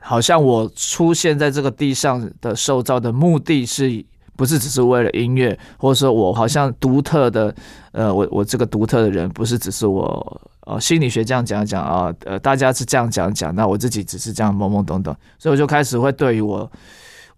[0.00, 4.04] 好像我出现在这个地上的受造的目的是
[4.34, 7.54] 不是只是为了音乐，或者说我好像独特的，
[7.92, 16.68] 呃，我我这个独特的人不是只是我，呃，心理学这样讲讲啊，呃，大家是这样讲讲，那我自己只是这样懵懵懂懂，所以我就开始会对于我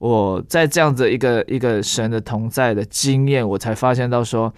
[0.02, 4.52] 我在这样子一个一个神的同在的经验，我才发现到说，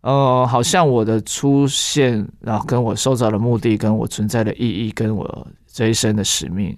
[0.00, 6.76] 呃，好像我的出现，然后跟我受造的目的，跟我存在的意义，跟我这一生的使命。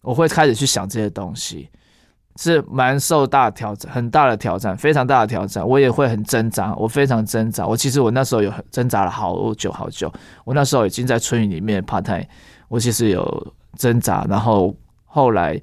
[0.00, 1.68] 我会开始去想这些东西，
[2.36, 5.66] 是蛮受大挑战，很大的挑战，非常大的挑战。
[5.66, 7.66] 我也会很挣扎，我非常挣扎。
[7.66, 10.08] 我其实我那时候有挣扎了好久好久。
[10.44, 12.24] 我那时候已经在春雨里面怕太，
[12.68, 14.24] 我其实有挣扎。
[14.30, 14.72] 然后
[15.04, 15.60] 后来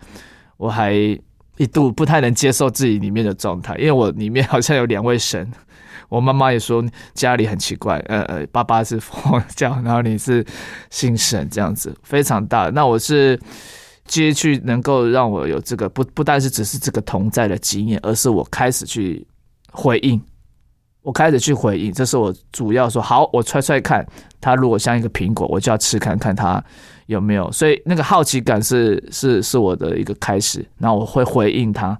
[0.58, 1.18] 我还
[1.62, 5.50] 一度不太能接受自己里面的状态，因为我里面好像有两位神。
[6.10, 10.46] 我妈妈也说家里很奇怪，呃呃，爸爸是佛教，然后你是
[10.90, 12.70] 信神这样子，非常大。
[12.70, 13.40] 那我是。
[14.08, 19.26] 接去能够让我有这个不不但是只是这个同在的经验，而是我开始去
[19.72, 20.22] 回应，
[21.02, 24.06] 我开始去回应，这是我主要说好，我揣揣看，
[24.40, 26.64] 它如果像一个苹果，我就要吃看看它
[27.08, 31.98] 有没有，所以那个好奇感是是是我的一个开始，然后我会回应它，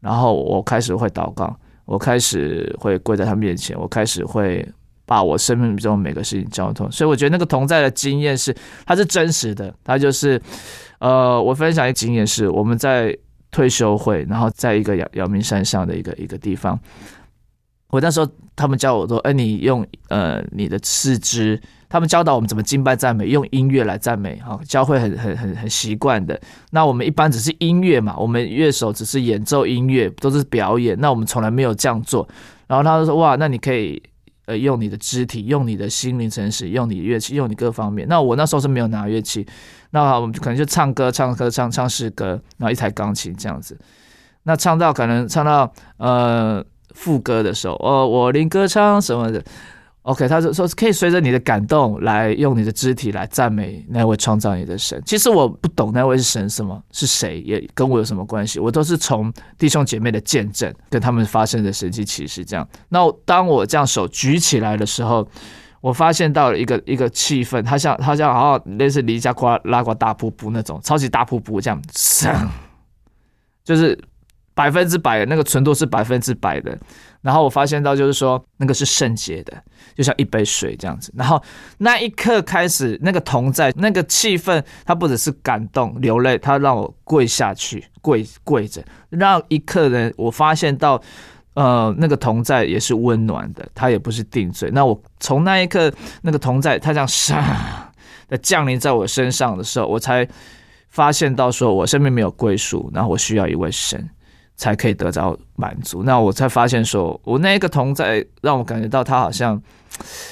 [0.00, 4.66] 然后我开始会祷告，我开始会跪在他面前，我开始会
[5.06, 10.40] 把我生命中每个事情交通，所以我觉得那个同在的经验是它是真实的，它就是。
[11.02, 13.12] 呃，我分享一个经验是，我们在
[13.50, 16.78] 退休会，然后在一个阳阳明山上的一个一个地方，
[17.92, 18.26] 我那时候
[18.56, 26.40] 他们教我说，哎，你用呃你的四肢，他们教导我们怎么敬拜赞美，用音乐来赞美，哈，教会很很很很习惯的。
[26.70, 32.26] 那我们一般只是音乐嘛，我们乐手只是演奏音乐，都是表演，那我们从来没有这样做。
[32.66, 34.02] 然后他就说，哇，那你可以。
[34.46, 38.08] 呃，用你的肢体，用你的心灵诚实，用你乐器，用你各方面。
[38.08, 39.46] 那我那时候是没有拿乐器，
[39.90, 43.78] 那我们可能就唱歌，唱歌，唱唱诗歌，然后一台钢琴这样子。
[44.42, 46.60] 那唱到可能唱到呃
[46.94, 49.42] 副歌的时候，哦，我灵歌唱什么的。
[50.02, 55.00] OK，他就说可以随着你的感动来用你的肢体来赞美那位创造你的神。
[55.06, 58.58] 其实我不懂那位是神什么是谁，也跟我有什么关系。
[58.58, 62.68] 我都是从弟兄姐妹的见证跟他们发生的神奇奇事这样。
[62.88, 65.24] 那当我这样手举起来的时候，
[65.80, 71.80] 我发现到了一个一个气氛，它像它像好像类似离家夸拉过大瀑布那种超级大瀑布这样，
[73.62, 73.96] 就是
[74.54, 76.76] 百分之百那个纯度是百分之百的。
[77.20, 79.62] 然后我发现到就是说那个是圣洁的。
[79.94, 81.42] 就像一杯水这样子，然后
[81.76, 90.98] 那一刻开始，那个同在，那个气氛，他不只是感动流泪，他让我跪下去，跪跪着，让一刻呢，我发现到，
[91.52, 94.70] 呃，那个同在也是温暖的，他也不是定罪。
[94.72, 97.44] 那我从那一刻，那个同在，他这样唰
[98.28, 100.26] 的降临在我身上的时候，我才
[100.88, 104.08] 发现到说我生命没有归属，然后我需要一位神。
[104.62, 106.04] 才可以得到满足。
[106.04, 109.60] 那我才发现，说我那个同在让我感觉到他好像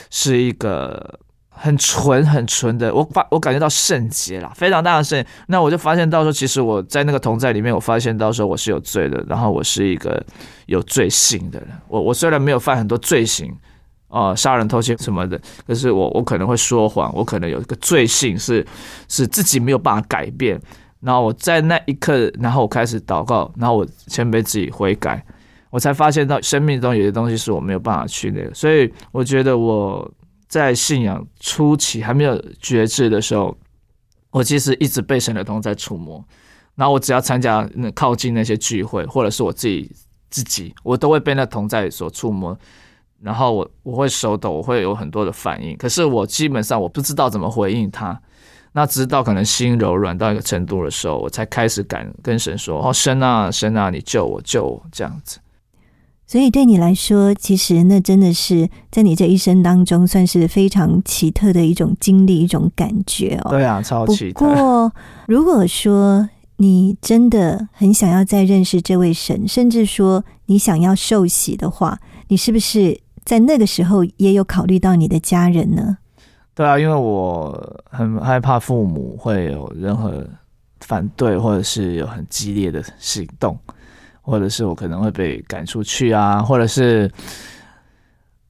[0.08, 2.94] 是一个很纯、很纯的。
[2.94, 5.24] 我发我感觉到圣洁啦，非常大的圣。
[5.48, 10.24] 那我就发现到说，其实我在那个同在里面，我发现到说我是有罪的，然后我是一个
[10.66, 11.70] 有罪性的人。
[11.88, 13.52] 我我虽然没有犯很多罪行
[14.06, 18.64] 啊，杀人、偷窃什么的，可是我我可能会说谎，我可能有一个罪性是
[19.08, 20.60] 是自己没有办法改变。
[21.00, 25.24] 然后我在那一刻，然后我开始祷告，然后我谦卑自己悔改，
[25.70, 30.08] 我才发现到生命中有些东西是我没有办法去那个，所以我觉得我
[30.46, 33.56] 在信仰初期还没有觉知的时候，
[34.30, 36.22] 我其实一直被神的同在触摸，
[36.74, 39.90] 然后我只要参加那靠近那些聚会，或者是我自己
[40.28, 42.54] 自己，我都会被那同在所触摸，
[43.22, 48.20] 然后我我会手抖，我会有很多的反应，可是我基本上我不知道怎么回应他。
[48.72, 55.38] 那直到可能心柔软到一个程度的时候，我才开始敢跟神说：“哦，神啊，神啊，你救我，救我！”这样子。
[56.26, 63.50] 所以对你来说，其实那真的是在你这一生当中，算是非常奇特的一种经历，一种感觉哦。
[63.50, 64.46] 对啊，超奇特。
[64.46, 64.92] 不过，
[65.26, 71.98] 如果说你真的很想要再认识这位神，甚至说你想要受洗的话，
[72.28, 75.98] 你是不是在那个时候也有考虑到你的家人呢？
[76.60, 80.22] 对啊，因为我很害怕父母会有任何
[80.80, 83.58] 反对，或者是有很激烈的行动。
[84.20, 87.10] 或者是我可能会被赶出去啊，或者是，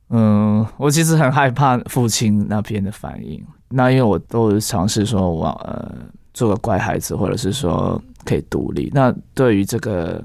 [0.09, 3.41] 嗯，我其实很害怕父亲那边的反应。
[3.69, 5.95] 那因为我都是尝试说我呃
[6.35, 8.91] 做个乖孩子，或者是说可以独立。
[8.93, 10.21] 那对于这个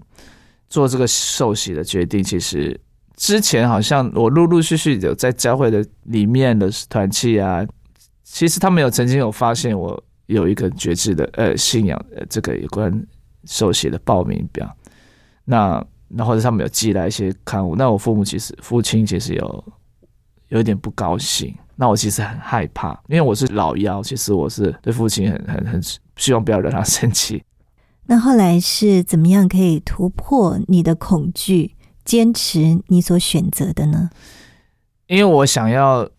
[0.67, 2.77] 做这个受洗的决定，其实
[3.15, 7.63] 之前好像我陆陆续续有在教会的里面的团契啊，
[8.27, 12.91] 其实他们有曾经有发现我有一个觉知的呃信仰呃这个有关
[13.45, 14.75] 手写的报名表。
[15.45, 19.73] 那那或者他们有寄来一些刊物，那我父母其实父亲其实有
[20.47, 21.55] 有一点不高兴。
[21.75, 25.83] 那我其实很害怕，因为我是老幺，其实我是对父亲很很很
[26.15, 27.43] 希望不要惹他生气。
[28.05, 34.09] 那后来是怎么样可以突破你的恐惧，坚持你所选择的呢？
[35.07, 36.09] 因为我想要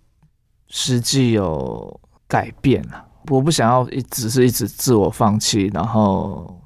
[0.68, 6.60] 实际有改变了，我不想要一直是一直自我放弃，然后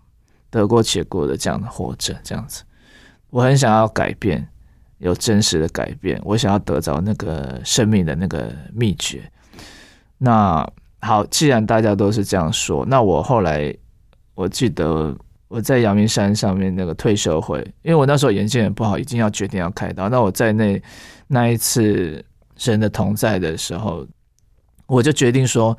[0.51, 2.63] 得过且过的这样的活着，这样子，
[3.31, 4.47] 我很想要改变。
[4.99, 9.23] 有真实的改变，我想要得着那个生命的那个秘诀。
[10.19, 10.71] 那
[11.01, 13.75] 好，既然大家都是这样说，那我后来
[14.35, 15.17] 我记得
[15.49, 20.11] 我在阳明山上面那个退休会，因为我那时候眼睛很不好，已经要决定要开刀。
[20.11, 20.83] 那我在那
[21.29, 22.23] 那一次
[22.61, 24.07] 神的同在的时候，
[24.87, 25.77] 我就决定说，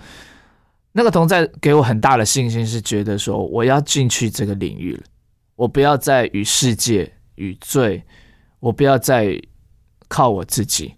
[0.92, 5.04] 那个同在给我很大的信心，是觉得说我要进去这个领域了，
[5.56, 8.04] 我不要再与世界与罪。
[8.62, 9.36] 我不要再
[10.08, 10.94] 靠我自己。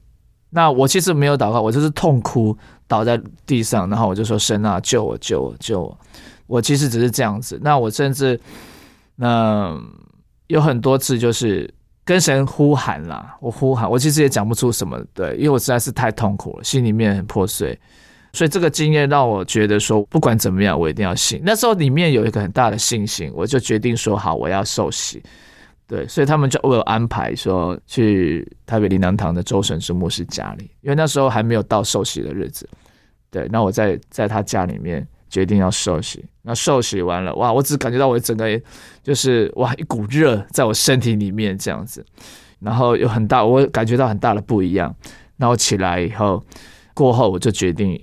[0.50, 2.54] 那我其实没有祷告，我就是痛哭
[2.90, 5.98] 倒在地上，然后我就说：“神啊，救我，救我，救我！”
[6.46, 7.58] 我其实只是这样子。
[7.64, 8.38] 那我甚至，
[9.16, 9.82] 那
[10.48, 11.74] 有很多次就是
[12.06, 17.80] 跟神呼喊啦，我呼喊，我其实也讲不出什么，对，因为我实在是太痛苦了，心里面很破碎。
[18.34, 21.40] 所以这个经验让我觉得说，不管怎么样，我一定要信。
[21.46, 25.22] 那时候里面有一个很大的信心，我就决定说：“好，我要受洗。”
[25.86, 32.68] 对，所以他们就为我安排说去台北灵粮堂的周神之牧师家里，因为那时候还没有到受洗的日子。
[33.30, 36.26] 对，那我在在他家里面决定要受洗。
[36.42, 38.60] 那受洗完了，哇，我只感觉到我整个
[39.04, 42.04] 就是哇一股热在我身体里面这样子，
[42.60, 44.96] 然后有很大，我感觉到很大的不一样。
[45.38, 46.42] 然后起来以后，
[46.94, 48.02] 过后我就决定，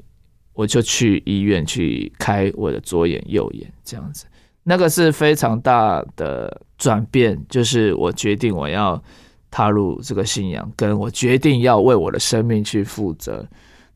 [0.52, 4.26] 我就去医院去开我的左眼右眼这样子。
[4.62, 9.02] 那个是非常大的转变，就是我决定我要
[9.50, 13.46] 踏入这个信仰，跟我决定要为我的生命去负责。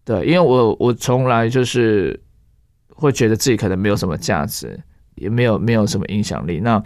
[0.04, 2.18] 对，因为我我从来就是
[2.88, 4.80] 会觉得自己可能没有什么价值，
[5.16, 6.60] 也没有没有什么影响力。
[6.60, 6.82] 那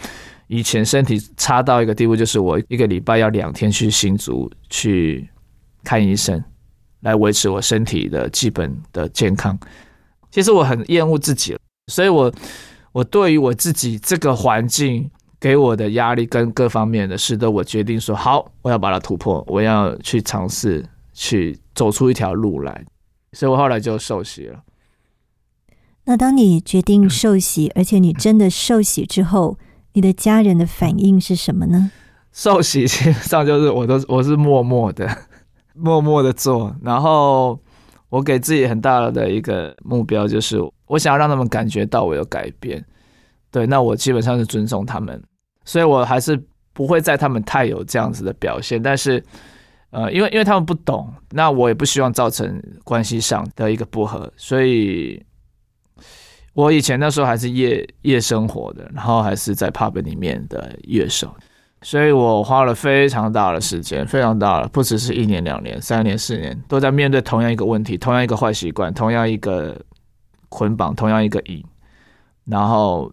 [0.47, 5.29] 以前身体差到一个地步，就是我一个礼拜要两天去新竹去
[5.85, 6.43] 看医生，
[7.01, 9.59] 来维持我身体的基本的健康。
[10.31, 11.57] 其实我很厌恶自己，
[11.87, 12.33] 所以我。
[12.91, 15.09] 我对于我自己这个环境
[15.39, 22.85] 给我的压力跟各方面的，使得我决定说好，我要把它突破，我要去尝试去走出一条路来，
[23.35, 24.59] 所以我后来就受洗了。
[26.09, 29.59] 那当你决定受洗，而且你真的受洗之后，
[29.93, 31.91] 你的家人的反应是什么呢？
[32.33, 35.07] 受洗基本上就是我都我是默默的，
[35.77, 37.61] 默默的做，然后
[38.09, 40.59] 我给自己很大的一个目标就是。
[40.87, 42.83] 我想要让他们感觉到我有改变，
[43.51, 45.23] 对，那我基本上是尊重他们，
[45.67, 46.43] 所以我还是
[46.73, 48.83] 不会在他们太有这样子的表现。
[48.83, 49.23] 但是，
[49.91, 55.23] 呃，因为因为他们不懂，那我也不希望造成关系上的一个不和，所以，
[56.59, 61.33] 我以前那时候还是夜夜生活的，然后还是在 pub 里面的乐手，
[61.83, 69.81] 所以我花了非常大的时间，非常大了，不只是一年、两年、三年、四年，都在面对同样一个问题，同样一个坏习惯，同样一个。
[70.51, 71.63] 捆绑同样一个瘾，
[72.47, 73.13] 然后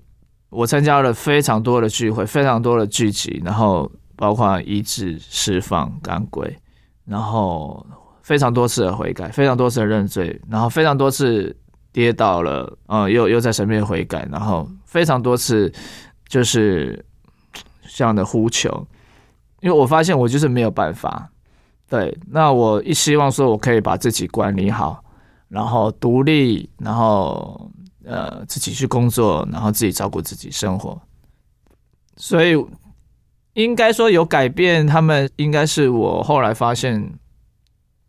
[0.49, 6.57] 我参加了非常多的聚会，非常多的聚集，然后包括医治、释放、赶鬼，
[7.03, 7.85] 然后
[8.21, 11.53] 非常多次的悔改，非常多次的认罪，然后非常多次
[11.95, 15.71] 跌倒了，嗯，又又在神面悔改，然后非常多次
[16.27, 17.05] 就是
[17.95, 18.85] 这样的呼求，
[19.61, 21.29] 因为我发现我就是没有办法，
[21.87, 25.01] 对，那我一希望说我可以把自己管理好。
[25.47, 27.71] 然后独立，然后
[28.03, 30.99] 呃自己去工作，然后自己照顾自己生活，
[32.17, 32.57] 所以
[33.53, 34.85] 应该说有改变。
[34.87, 37.13] 他们应该是我后来发现，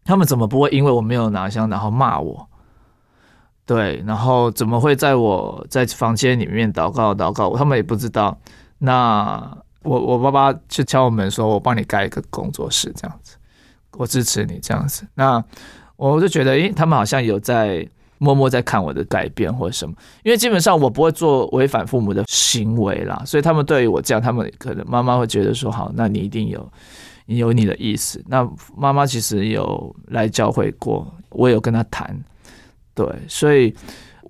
[0.03, 2.49] 他们怎么不会因为我没有拿香然后骂我？
[3.67, 7.55] 对，然后怎么会在我在房间里面祷告祷告？
[7.57, 8.39] 他们也不知道。
[8.79, 13.37] 那我我爸爸去敲我门说：“我帮你盖一个工作室，这样子，
[13.93, 15.43] 我支持你这样子。”那
[15.97, 17.87] 我就觉得，诶，他们好像有在
[18.19, 26.71] 默默在看我的改变或者什么，因为基本上我不会做违反父母的行为啦，所以他们对于我这样，他们可能妈妈会觉得说，好，那你一定有
[27.27, 28.23] 有你的意思。
[28.29, 32.17] 那妈妈其实有来教会过，我有跟她谈，
[32.97, 33.73] 对，所以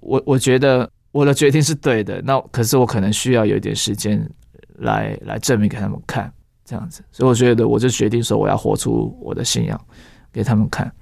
[0.01, 2.21] 我我觉得我的决定是对的。
[2.23, 4.29] 那可是我可能需要有一点时间
[4.79, 6.31] 来来证明给他们看，
[6.65, 7.03] 这样子。
[7.13, 9.81] 所以我觉得我就决定说，我要活出我的信仰
[10.33, 10.93] 给他们看。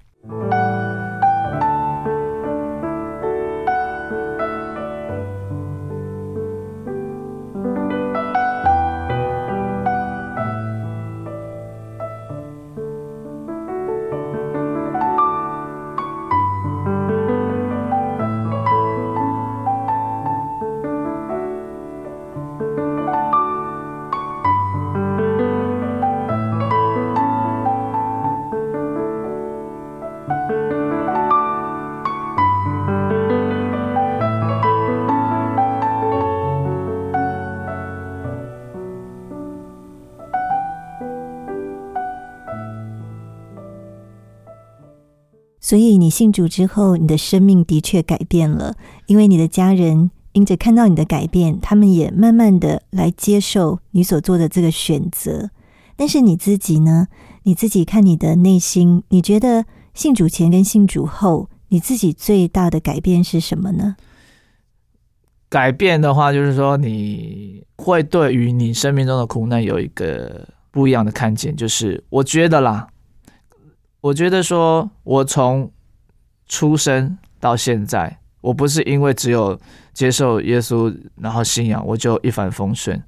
[46.14, 55.50] 信主之后，你的生命的确改变了，因为你的家人因着看到你的改变，他们也慢慢的来接受你所做的这个选择。
[55.96, 57.08] 但是你自己呢？
[57.42, 63.96] 你自己看你的内心，你觉得信主前跟信主后，你自己最大的改变是什么呢？
[65.48, 71.56] 改变的话，就是说你会对于你生命中的苦难有一个不一样的看见。
[71.56, 72.86] 就是我觉得啦。
[74.00, 75.70] 我觉得说，我从
[76.48, 79.58] 出生到现在，我不是因为只有
[79.92, 83.02] 接受耶稣，然后信仰，我就一帆风顺。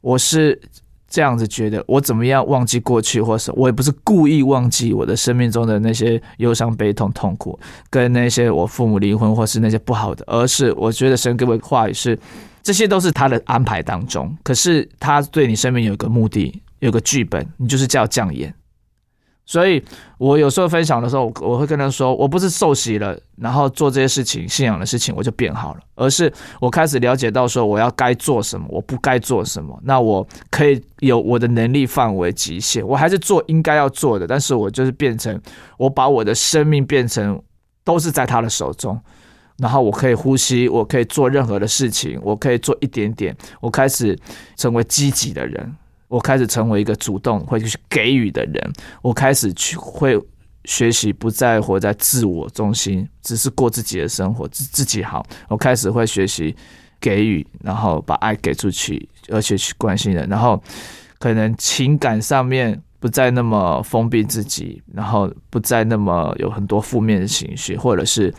[0.00, 0.60] 我是
[1.06, 7.58] 这样子觉得，我怎么样忘记过去，或是我也不是故意忘记我的生命中的那些忧伤、悲痛、痛苦，
[7.90, 12.18] 跟那些我父母离婚，或是那些不好的，而是我觉得神给我的话语是，
[12.62, 14.34] 这些都是他的安排当中。
[14.42, 18.52] 可是他对你生命有个目的，有个剧本，你就是叫降演。
[19.52, 19.84] 所以，
[20.16, 29.78] 我有时候分享的时候，我会跟他说，我不是受洗了，然后做这些事情、信仰的事情，我就变好了，而是我开始了解到说，我要该做什么，我不该做什么。
[29.84, 35.38] 那我可以有我的能力范围极限，我还是做应该要做的，但是我就是变成，
[35.76, 37.38] 我把我的生命变成
[37.84, 38.98] 都是在他的手中，
[39.58, 44.18] 然后我可以呼吸，我可以做任何的事情，我可以做一点点，我开始
[44.56, 45.76] 成为积极的人。
[46.12, 50.20] 我开始成为一个主动会去给予的人，我开始去会
[50.66, 55.26] 学习不再活在自我中心，只是过自己的生活，自自己好。
[55.48, 56.54] 我开始会学习
[57.00, 60.62] 给予，然后把爱给出去，而且去关心人，然后
[61.18, 68.30] 可能情感上面不再那么封闭自己，然后不再那么有很多负面的情绪，或者是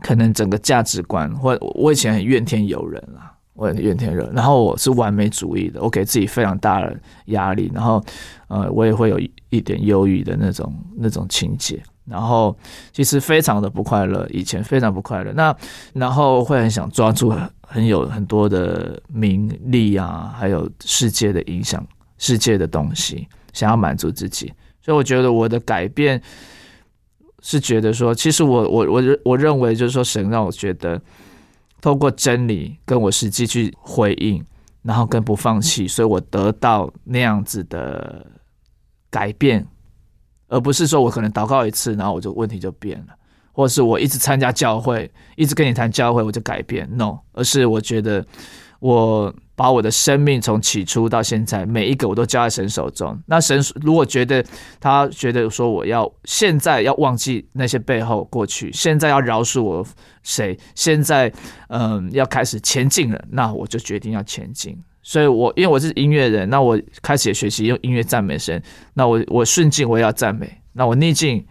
[0.00, 3.37] 可能整个价值观，或我以前很怨天尤人啊。
[3.58, 6.96] 我很怨天热，然后我是完美主义的，我给自己非常大的
[7.26, 8.00] 压力，然后
[8.46, 9.18] 呃，我也会有
[9.50, 12.56] 一点忧郁的那种那种情节，然后
[12.92, 15.52] 其实非常的不快乐，以前非常不快乐，那
[15.92, 21.84] 然后会很想抓住很有很多的名利啊，还有世界的影响，
[22.16, 26.22] 世界的东西，想要满足自己，所以我觉得我的改变
[27.42, 31.02] 是觉得说，其实我我我我认为就是说，神让我觉得。
[31.80, 34.44] 透过真理跟我实际去回应，
[34.82, 38.26] 然后跟不放弃，所以我得到那样子的
[39.10, 39.66] 改变，
[40.48, 43.14] 而不是说我可能祷告一次，然后我就问题就变了，
[43.52, 46.88] 或者是我一直参加教会，一直跟你谈教会，我就改变。
[46.96, 48.26] No，而是我觉得
[48.80, 49.34] 我。
[49.58, 53.20] 把我的生命从起初到现在，每一个我都交在神手中。
[53.26, 54.44] 那神如果觉得
[54.78, 59.84] 他觉得说我要现在要忘记那些背后过去，现在要饶恕我
[60.22, 61.32] 谁，现在
[61.70, 64.78] 嗯要开始前进了，那我就决定要前进。
[65.02, 68.62] 所以，我因为我是音乐人，那我开始也学习用音乐赞美神。
[68.94, 71.44] 那我我顺境我也要赞美，那我逆境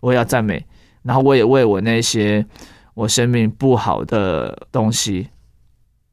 [0.00, 0.66] 我也要赞美。
[1.04, 2.44] 然后我也为我那些
[2.94, 5.28] 我生命不好的东西。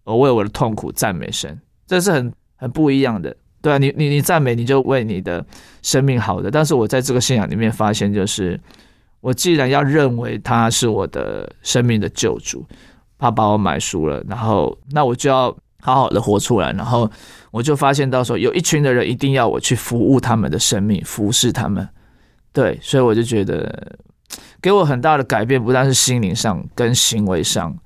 [0.10, 5.46] 我为我的痛苦赞美神，这是很很不一样的，对啊，你你你赞美，你就为你的
[5.84, 6.50] 生命好的。
[6.50, 8.60] 但是我在这个信仰里面发现，就是
[9.22, 12.66] 我既然要认为他是我的生命的救主，
[13.20, 16.72] 他把我买赎了，然后那我就要好好的活出来。
[16.74, 17.10] 然后
[17.52, 21.88] 我就发现到说，有一群的人一定要我去服务他们的生命，服侍他们。
[22.52, 23.98] 对，所以我就觉得
[24.60, 27.78] 给我很大的改变，不但是心灵上，跟行为上。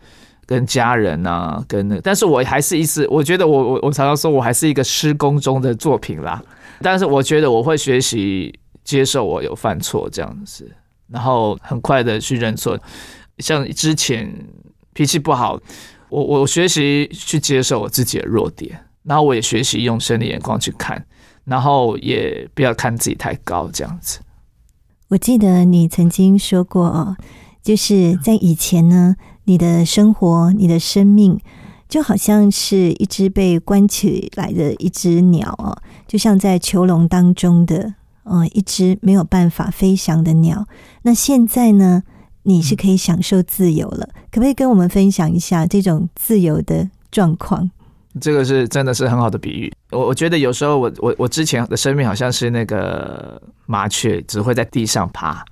[0.54, 6.40] 跟家人啊，跟那，但是我还是一直，我觉得我我我常常说我还是一个施工中的作品啦。
[6.80, 10.72] 但是我觉得我会学习接受我有犯错这样子，
[11.08, 12.78] 然后很快的去认错。
[13.40, 14.32] 像之前
[14.94, 15.60] 脾气不好，
[16.10, 21.04] 我我学习去接受我自己的弱点，然后我也学习用生理眼光去看，
[21.46, 24.20] 然后也不要看自己太高这样子。
[25.08, 27.18] 我记得你曾经说过，
[27.64, 29.16] 就是在以前呢，
[29.46, 31.40] 你的生活、你的生命，
[31.90, 35.78] 就好像是一只被关起来的一只鸟哦，
[36.08, 40.66] 就像在囚笼当中的呃一只没有办法飞翔的鸟。
[41.04, 42.04] 那现在呢，
[42.44, 47.70] 你是可以享受自由了，可不可以跟我们分享一下这种自由的状况？
[48.22, 49.74] 这个是真的是很好的比喻。
[49.92, 55.44] 我我觉得有时候我我我之前的生命好像是那个麻雀，只会在地上爬。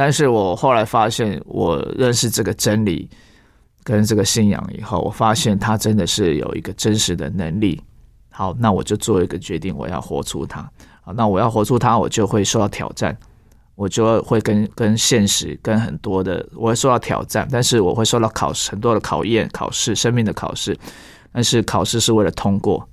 [0.00, 3.06] 但是我后来发现，我认识这个真理
[3.84, 7.78] 跟这个信仰以后，我发现它真的是有一个真实的能力。
[8.30, 10.62] 好，那我就做一个决定，我要活出它。
[11.02, 13.14] 好，那我要活出它，我就会受到挑战，
[13.74, 20.74] 我就会跟跟现实跟很多的我会受到挑战，但是我会受到考试很多的考验，考试生命的考试。
[21.30, 22.88] 但是考试是为了通过，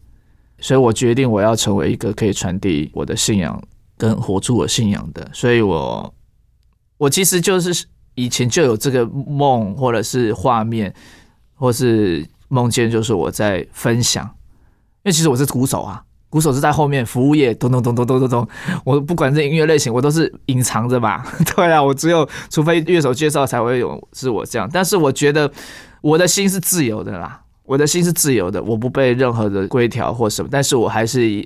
[0.60, 3.58] 所以我决定我要成为一个可以传递我的信仰
[3.98, 5.26] 跟活出我信仰的。
[5.32, 6.14] 所以我
[6.98, 7.86] 我其实就是
[8.16, 10.94] 以前就有这个梦，或者是画面，
[11.54, 14.26] 或是梦见，就是我在分享。
[15.04, 18.48] 因为其实我是鼓手啊，鼓手是在后面服务业，咚咚咚咚咚咚咚。
[18.84, 21.26] 我不管这音乐类型，我都是隐藏着吧。
[21.56, 24.70] 对啊，我只有除非乐手介绍才会有是我这样。
[24.72, 25.52] 但是我觉得
[26.02, 27.42] 我的心是自由的啦。
[27.64, 31.46] 我的心是自由的，我不被任何的规条或什么，但是我还是以，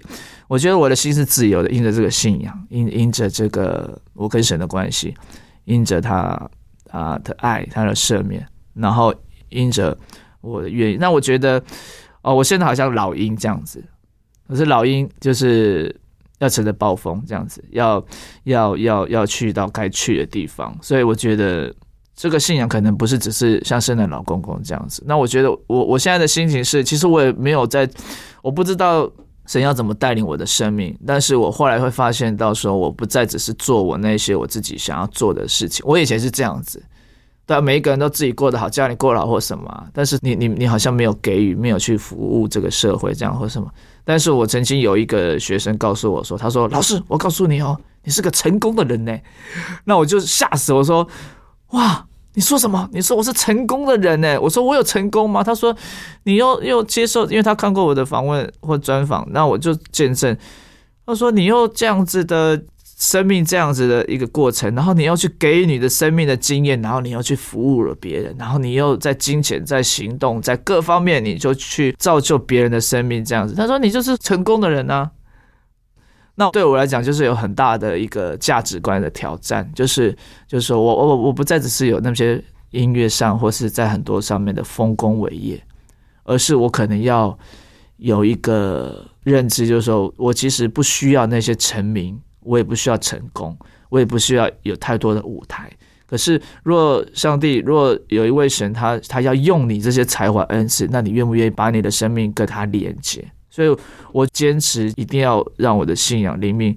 [0.52, 5.16] 我觉得我的心是自由的，因着这个信仰，因因着这个我跟神的关系，
[5.64, 6.49] 因着他
[6.89, 9.16] 啊的爱，他的赦免，然后
[9.47, 9.97] 因着
[10.41, 10.97] 我的愿意。
[10.97, 11.64] 那我觉得，
[12.22, 13.82] 哦，我现在好像老鹰这样子，
[14.45, 15.95] 可是老鹰就是
[16.39, 18.06] 要乘着暴风这样子，要
[18.43, 21.74] 要要要去到该去的地方，所以我觉得。
[22.14, 25.02] 这个信仰可能不是只是像圣诞老公公这样子。
[25.08, 27.89] 那我觉得我我现在的心情是，其实我也没有在，
[28.43, 29.10] 我不知道
[29.46, 30.98] 神要怎么带领我的生命。
[31.06, 35.84] 但是我后来会发现，到时候我不再只是做我那些我自己想要做的事情。
[35.88, 36.82] 我以前是这样子，
[37.46, 39.88] 对，每一个人都自己过得好，家里过得好或什么。
[39.94, 43.68] 但是你你你好像没有给予，没有去服务这个社会这样或什么。
[44.04, 49.18] 但是我曾经有一个学生告诉我说，他说：“老师，我告诉你哦，你是个成功的人呢。”
[49.86, 51.08] 那我就吓死，我说
[51.72, 52.90] ：“哇！”你说什么？
[52.94, 54.40] 你说我是成功的人呢？
[54.40, 55.44] 我说我有成功吗？
[55.44, 55.76] 他说
[56.24, 60.36] 你又又接受，因为他看过我的访问或专访，那我就见证。
[61.06, 62.62] 他说你又这样子的
[62.98, 73.54] 生命，这样子的一个过程，然后你要去给予你的生命的经验，然后你要去服务了别人，然后你又在金钱、在行动、在各方面，你就去造就别人的生命，这样子。
[73.56, 75.10] 他说你就是成功的人啊。
[76.36, 80.16] 那对我来讲，就是有很大的一个价值观的挑战，就是
[80.48, 85.62] 就是说我我我不再只是有那些音乐上或是在很多上面的丰功伟业，
[86.24, 87.38] 而是我可能要
[87.98, 93.56] 有一个认知，就是说我其实不需要那些成名，我也不需要成功，
[93.90, 95.70] 我也不需要有太多的舞台。
[96.08, 103.26] 可是，若上帝若有一位神，他他要用你这些才华恩赐，那你愿不愿意把你的生命跟他连接？
[103.52, 103.78] 所以
[104.12, 106.76] 我坚持一定要让我的信仰灵命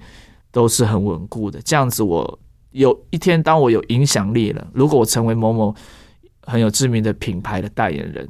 [0.50, 2.38] 都是很稳固的，这样子我
[2.72, 5.74] 有一天当我有影响力了，如果我成为某某
[6.42, 8.28] 很有知名的品牌的代言人，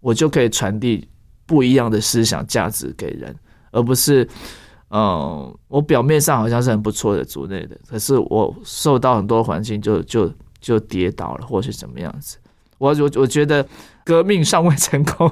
[0.00, 1.06] 我就可以传递
[1.44, 3.36] 不一样的思想价值给人，
[3.72, 4.26] 而不是
[4.90, 12.38] 嗯，我表面上好像是很不错的族内的，可是我受到很多环境就就就跌倒了，或是怎么样子。
[12.78, 13.66] 我我我觉得
[14.10, 15.30] 革命尚未成功，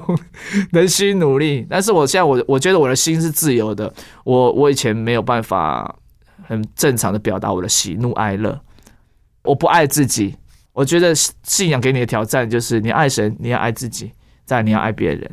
[0.71, 1.67] 仍需努力。
[1.69, 3.93] 但是我现在我我觉得我的心是自由的。
[4.23, 5.93] 我我以前没有办法
[6.47, 8.57] 很正常的表达我的喜怒哀乐。
[9.43, 10.33] 我不爱自己。
[10.71, 14.13] 我觉得信仰给你的挑战就是你爱神，你要爱自己，
[14.45, 15.29] 再你要爱别人。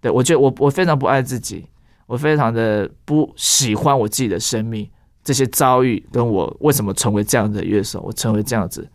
[0.00, 1.66] 对我觉得我我非常不爱自己，
[2.06, 4.88] 我非常的不喜欢我自己的生命，
[5.24, 8.88] 这些遭遇跟我为什么成为这样的乐手，我成为这样子。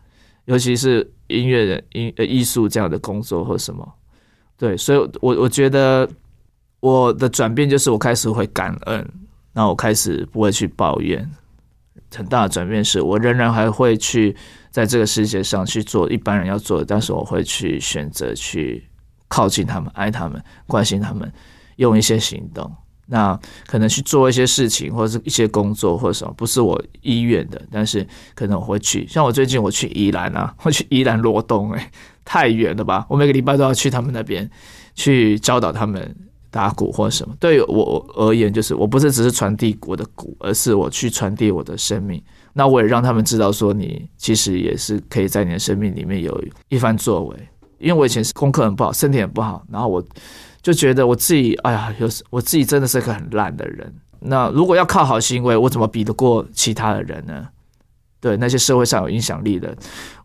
[0.46, 3.94] 尤其是音乐人、音呃艺术这样的工作或什么，
[4.58, 6.08] 对，所以，我我觉得
[6.80, 9.12] 我的转变就是我开始会感恩，
[9.52, 11.30] 那我开始不会去抱怨。
[12.16, 14.36] 很大的转变是我仍然还会去
[14.70, 18.88] 在这个世界上去做一般人要做的，但是我会去选择去
[19.28, 21.32] 靠近他们、爱他们、关心他们，
[21.78, 22.72] 用一些行动。
[23.06, 29.06] 那可能去做一些事情，或者是一些工作，或者什么，不是我意愿的，但是可能我会去。
[29.08, 31.92] 像我最近我去宜兰啊，我去宜兰罗东，哎，
[32.24, 33.06] 太远了吧？
[33.10, 34.50] 我每个礼拜都要去他们那边
[34.96, 36.16] 去教导他们
[36.50, 37.36] 打鼓或什么。
[37.40, 42.24] 对我而言，就是我不是只是传递我的鼓，而是我去传递我的生命，
[42.54, 47.36] 那我也让他们知道说，你其实也是可以在你的生命里面有一番作为。
[47.80, 50.02] 因为我以前是功课很不好，身体很不好，然后我
[50.64, 53.94] 就觉得我自己，哎呀，有时我自己真的是个很烂的人。
[54.22, 57.46] 那如果要靠好行为，我怎么比得过其他的人呢？
[58.22, 59.76] 对那些社会上有影响力的，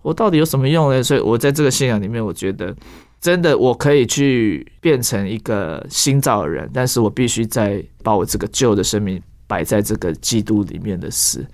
[0.03, 1.03] 我到底有什么用呢？
[1.03, 2.72] 所以我在这个信仰里面，我觉得
[3.20, 11.45] 真的我可以去变成一个新造的人，但是我必须在把我这个旧的生命摆在这个基督里面的死，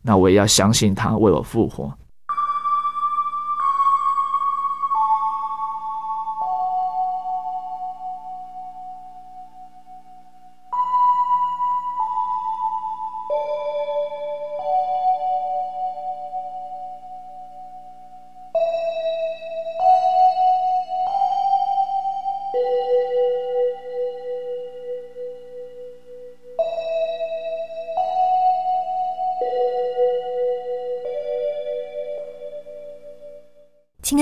[0.00, 1.92] 那我也要相信他为我复活。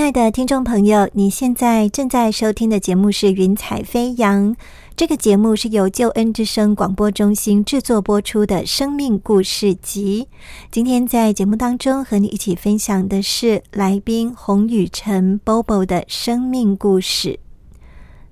[0.09, 4.55] 爱的听众朋友，你现在正在收听的节目是《云彩飞扬》。
[4.95, 10.27] 这个节目是由救恩之声广播中心制作播出的生命故事集。
[10.71, 17.39] 今天在节目当中和你一起分享的是来宾洪雨辰 Bobo 的生命故事。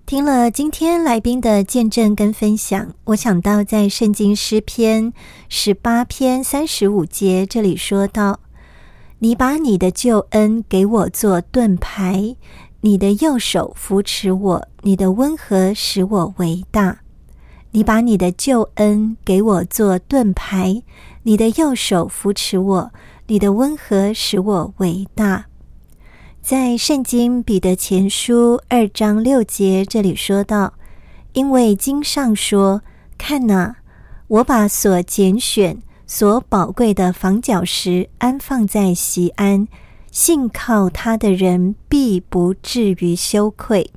[0.08, 5.14] 听了今天来宾的见证跟分享，我想到在圣经诗篇
[5.48, 8.40] 十八篇三十五节这里说到。
[9.20, 12.36] 你把你的救恩给我做盾牌，
[12.82, 17.00] 你的右手扶持我，你的温和使我伟大。
[17.72, 20.84] 你把你的救恩给我做盾牌，
[21.24, 22.92] 你的右手扶持我，
[23.26, 25.48] 你的温和使我伟大。
[26.44, 30.76] 在圣经彼得前书二章六节这里说到
[31.34, 32.84] ：“因为经上说，
[33.18, 33.78] 看哪，
[34.28, 39.68] 我把所拣选。”所宝贵的房角石安放在西安，
[40.10, 43.92] 信靠他的人必不至于羞愧。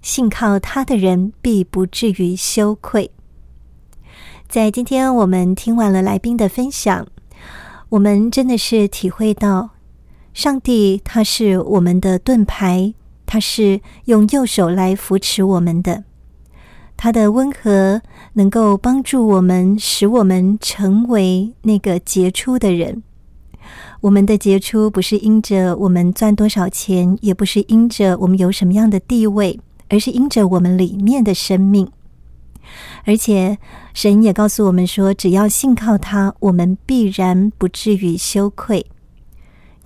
[0.00, 3.10] 信靠他的人必不至于羞愧。
[4.48, 7.08] 在今天我们听完了来宾的分享，
[7.88, 9.70] 我们真的是体会到，
[10.32, 12.94] 上帝他是我们的盾牌，
[13.26, 16.04] 他是用右手来扶持我们的。
[16.98, 23.04] 他的温和能够帮助我们，使我们成为那个杰出的人。
[24.00, 31.88] 我们的杰出不是因着我们赚多少钱，也不是因着我们有什么样的地位，而是因着我们里面的生命。
[33.04, 33.58] 而且
[33.94, 38.84] 神也告诉我们说，只要信靠他，我们必然不至于羞愧。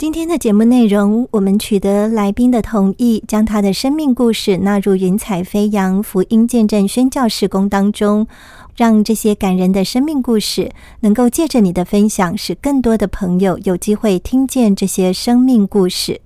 [0.03, 8.27] 今天的节目内容，我们取得来宾的同意，将他的生命故事纳入“云彩飞扬福音见证宣教事工”当中，
[8.75, 10.73] 让这些感人的生命故事
[11.03, 16.21] 能够借着你的分享，使更多的朋友有机会听见这些生命故事。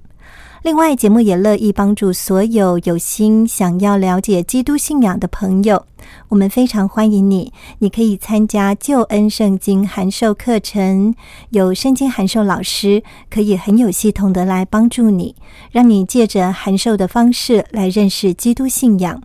[0.67, 5.87] 另外，节目也乐意帮助所有有心想要了解基督信仰的朋友。
[6.29, 11.15] 我们非常欢迎你，你可以参加救恩圣经函授课程，
[11.51, 15.37] 有圣经函授老师可以很有系统的来帮助你，
[15.71, 19.23] 让你借着函授的方式来认识基督信仰。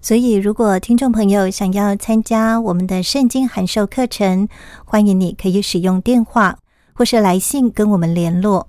[0.00, 4.48] 所以，如果听众朋友想要参加我们的圣经函授课程，
[4.84, 6.56] 欢迎你可以使用电话
[6.92, 8.68] 或是来信跟我们联络。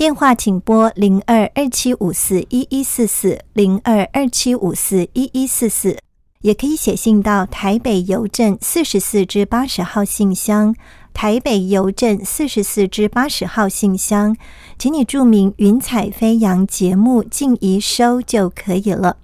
[0.00, 5.98] 电话请拨零二二七五四一一四四零二二七五四一一四四，
[6.40, 10.74] 也可以写信到台北邮政四十四至八十号信箱，
[11.12, 14.34] 台北邮政四十四至八十号信箱，
[14.78, 19.18] 请你注明“云彩飞扬”节目静怡收就可以了。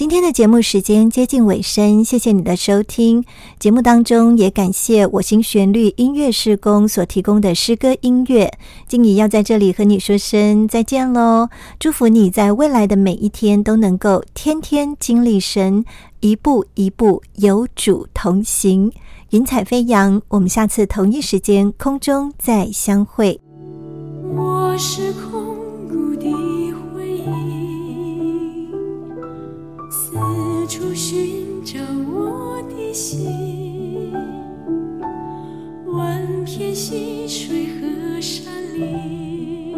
[0.00, 3.22] 今天的节目时间接近尾声，谢谢你的收听。
[3.58, 8.50] 节目当中也感谢我心旋律音乐施工所提供的诗歌音乐。
[8.88, 15.84] 静怡要在这里和你说声再见喽，祝福你在未来的每一天都能够天天经历神，
[16.20, 18.90] 一步一步有主同行，
[19.32, 20.22] 云彩飞扬。
[20.28, 23.38] 我们下次同一时间空中再相会。
[24.34, 25.39] 我是空
[30.70, 31.80] 处寻找
[32.14, 34.12] 我的心，
[35.84, 39.74] 万片溪水和山林，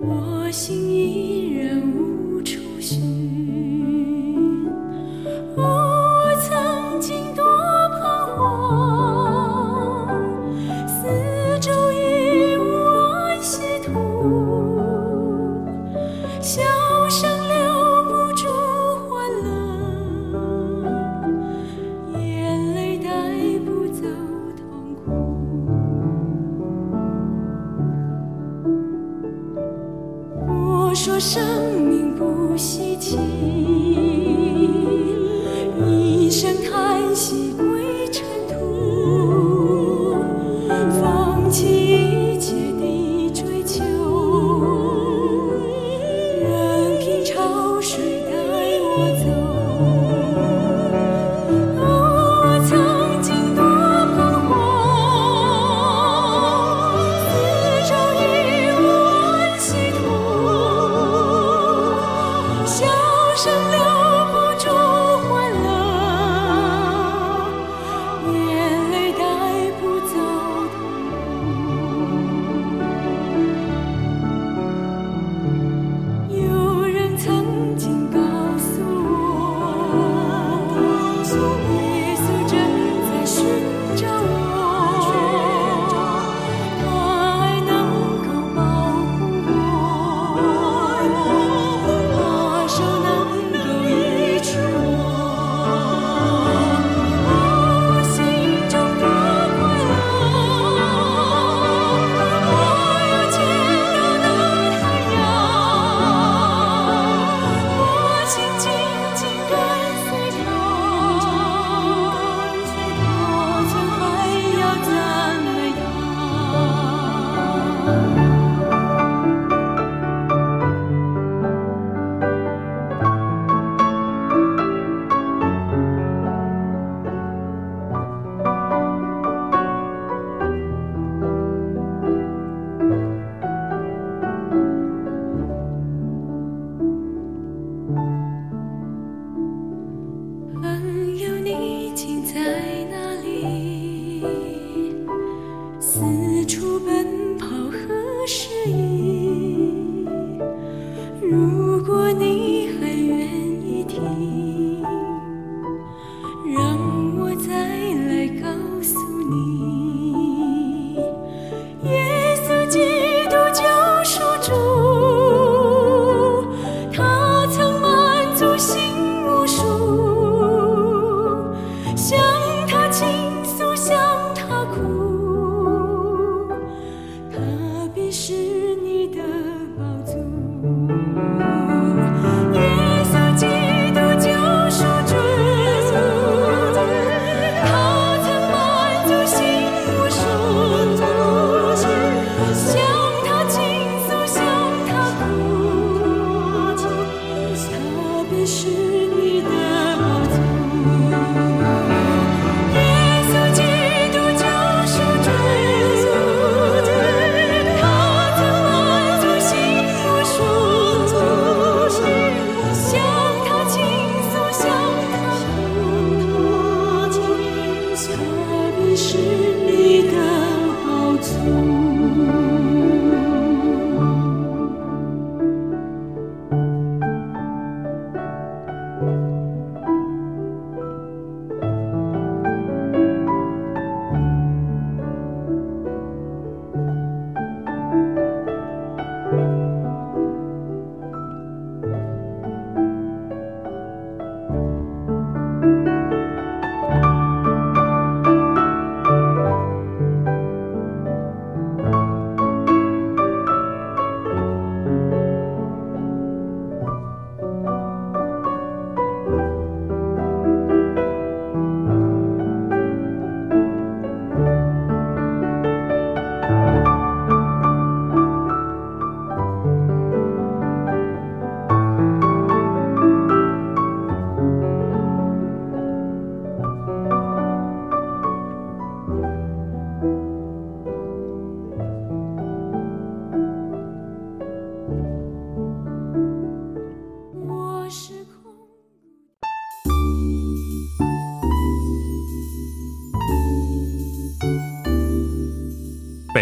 [0.00, 3.49] 我心依然无处寻。